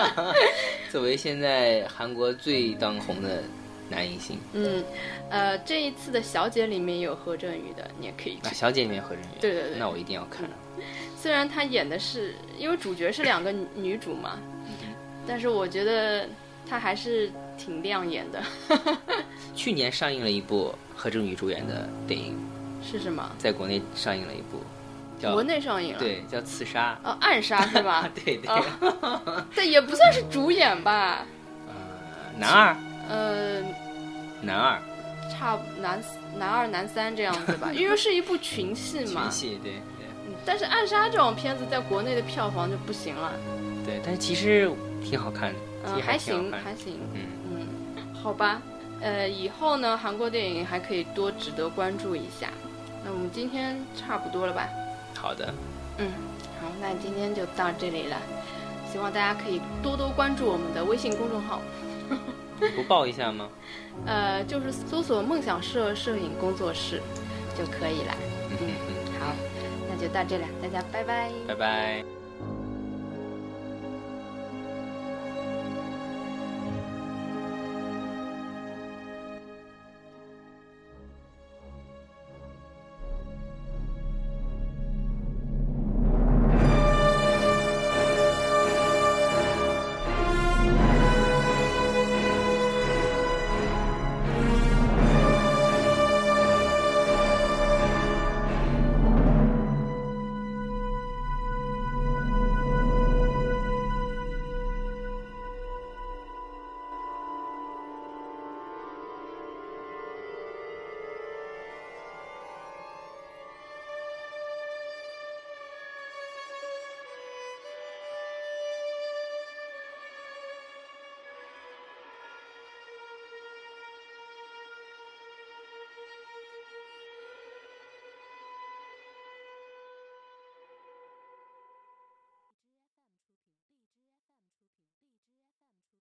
[0.92, 3.44] 作为现在韩国最当红的
[3.88, 4.40] 男影星。
[4.54, 4.84] 嗯，
[5.30, 8.40] 呃，这一次的小姐里面有何振宇的，你也可以。
[8.44, 9.28] 啊，小姐里面何振宇。
[9.40, 9.78] 对对对。
[9.78, 10.50] 那我一定要看。
[11.16, 14.40] 虽然他演的是，因为主角是两个女主嘛，
[15.28, 16.28] 但是我觉得
[16.68, 17.32] 他还是。
[17.60, 18.42] 挺亮眼的。
[19.56, 22.36] 去年上映了一部何正宇主演的电影，
[22.82, 23.30] 是什么？
[23.38, 24.64] 在国内上映了一部，
[25.22, 28.10] 叫国内上映了，对，叫《刺杀》哦，暗杀 是吧？
[28.16, 28.50] 对 对，
[29.54, 31.26] 对，也不算是主演吧。
[31.68, 31.74] 呃，
[32.40, 32.76] 男二，
[33.10, 33.62] 呃，
[34.42, 34.82] 男二，
[35.30, 36.02] 差男
[36.38, 39.24] 男二男三这样子吧，因为是一部群戏嘛。
[39.24, 39.82] 群戏，对对。
[40.46, 43.34] 但是暗杀这种片子在国内的票房就不行了。
[43.86, 44.72] 对，但是其实
[45.04, 45.60] 挺好看的。
[45.86, 47.00] 嗯，还行，还行。
[47.14, 47.22] 嗯嗯，
[48.22, 48.62] 好吧。
[49.02, 52.50] 呃，以后呢，韩国电影还可以多值得关注一下。
[53.04, 54.68] 那我们今天差不多了吧？
[55.16, 55.54] 好的。
[55.98, 56.12] 嗯，
[56.62, 58.18] 好，那今天就到这里了。
[58.92, 61.62] 希望大家可以多多关注我们的微信公众号。
[62.76, 63.48] 不报一下吗？
[64.06, 67.02] 呃，就是搜索“梦想社摄影工作室”
[67.58, 68.14] 就可以了。
[68.50, 69.34] 嗯嗯，好，
[69.90, 71.32] 那就到这里，大家拜拜。
[71.48, 72.19] 拜拜。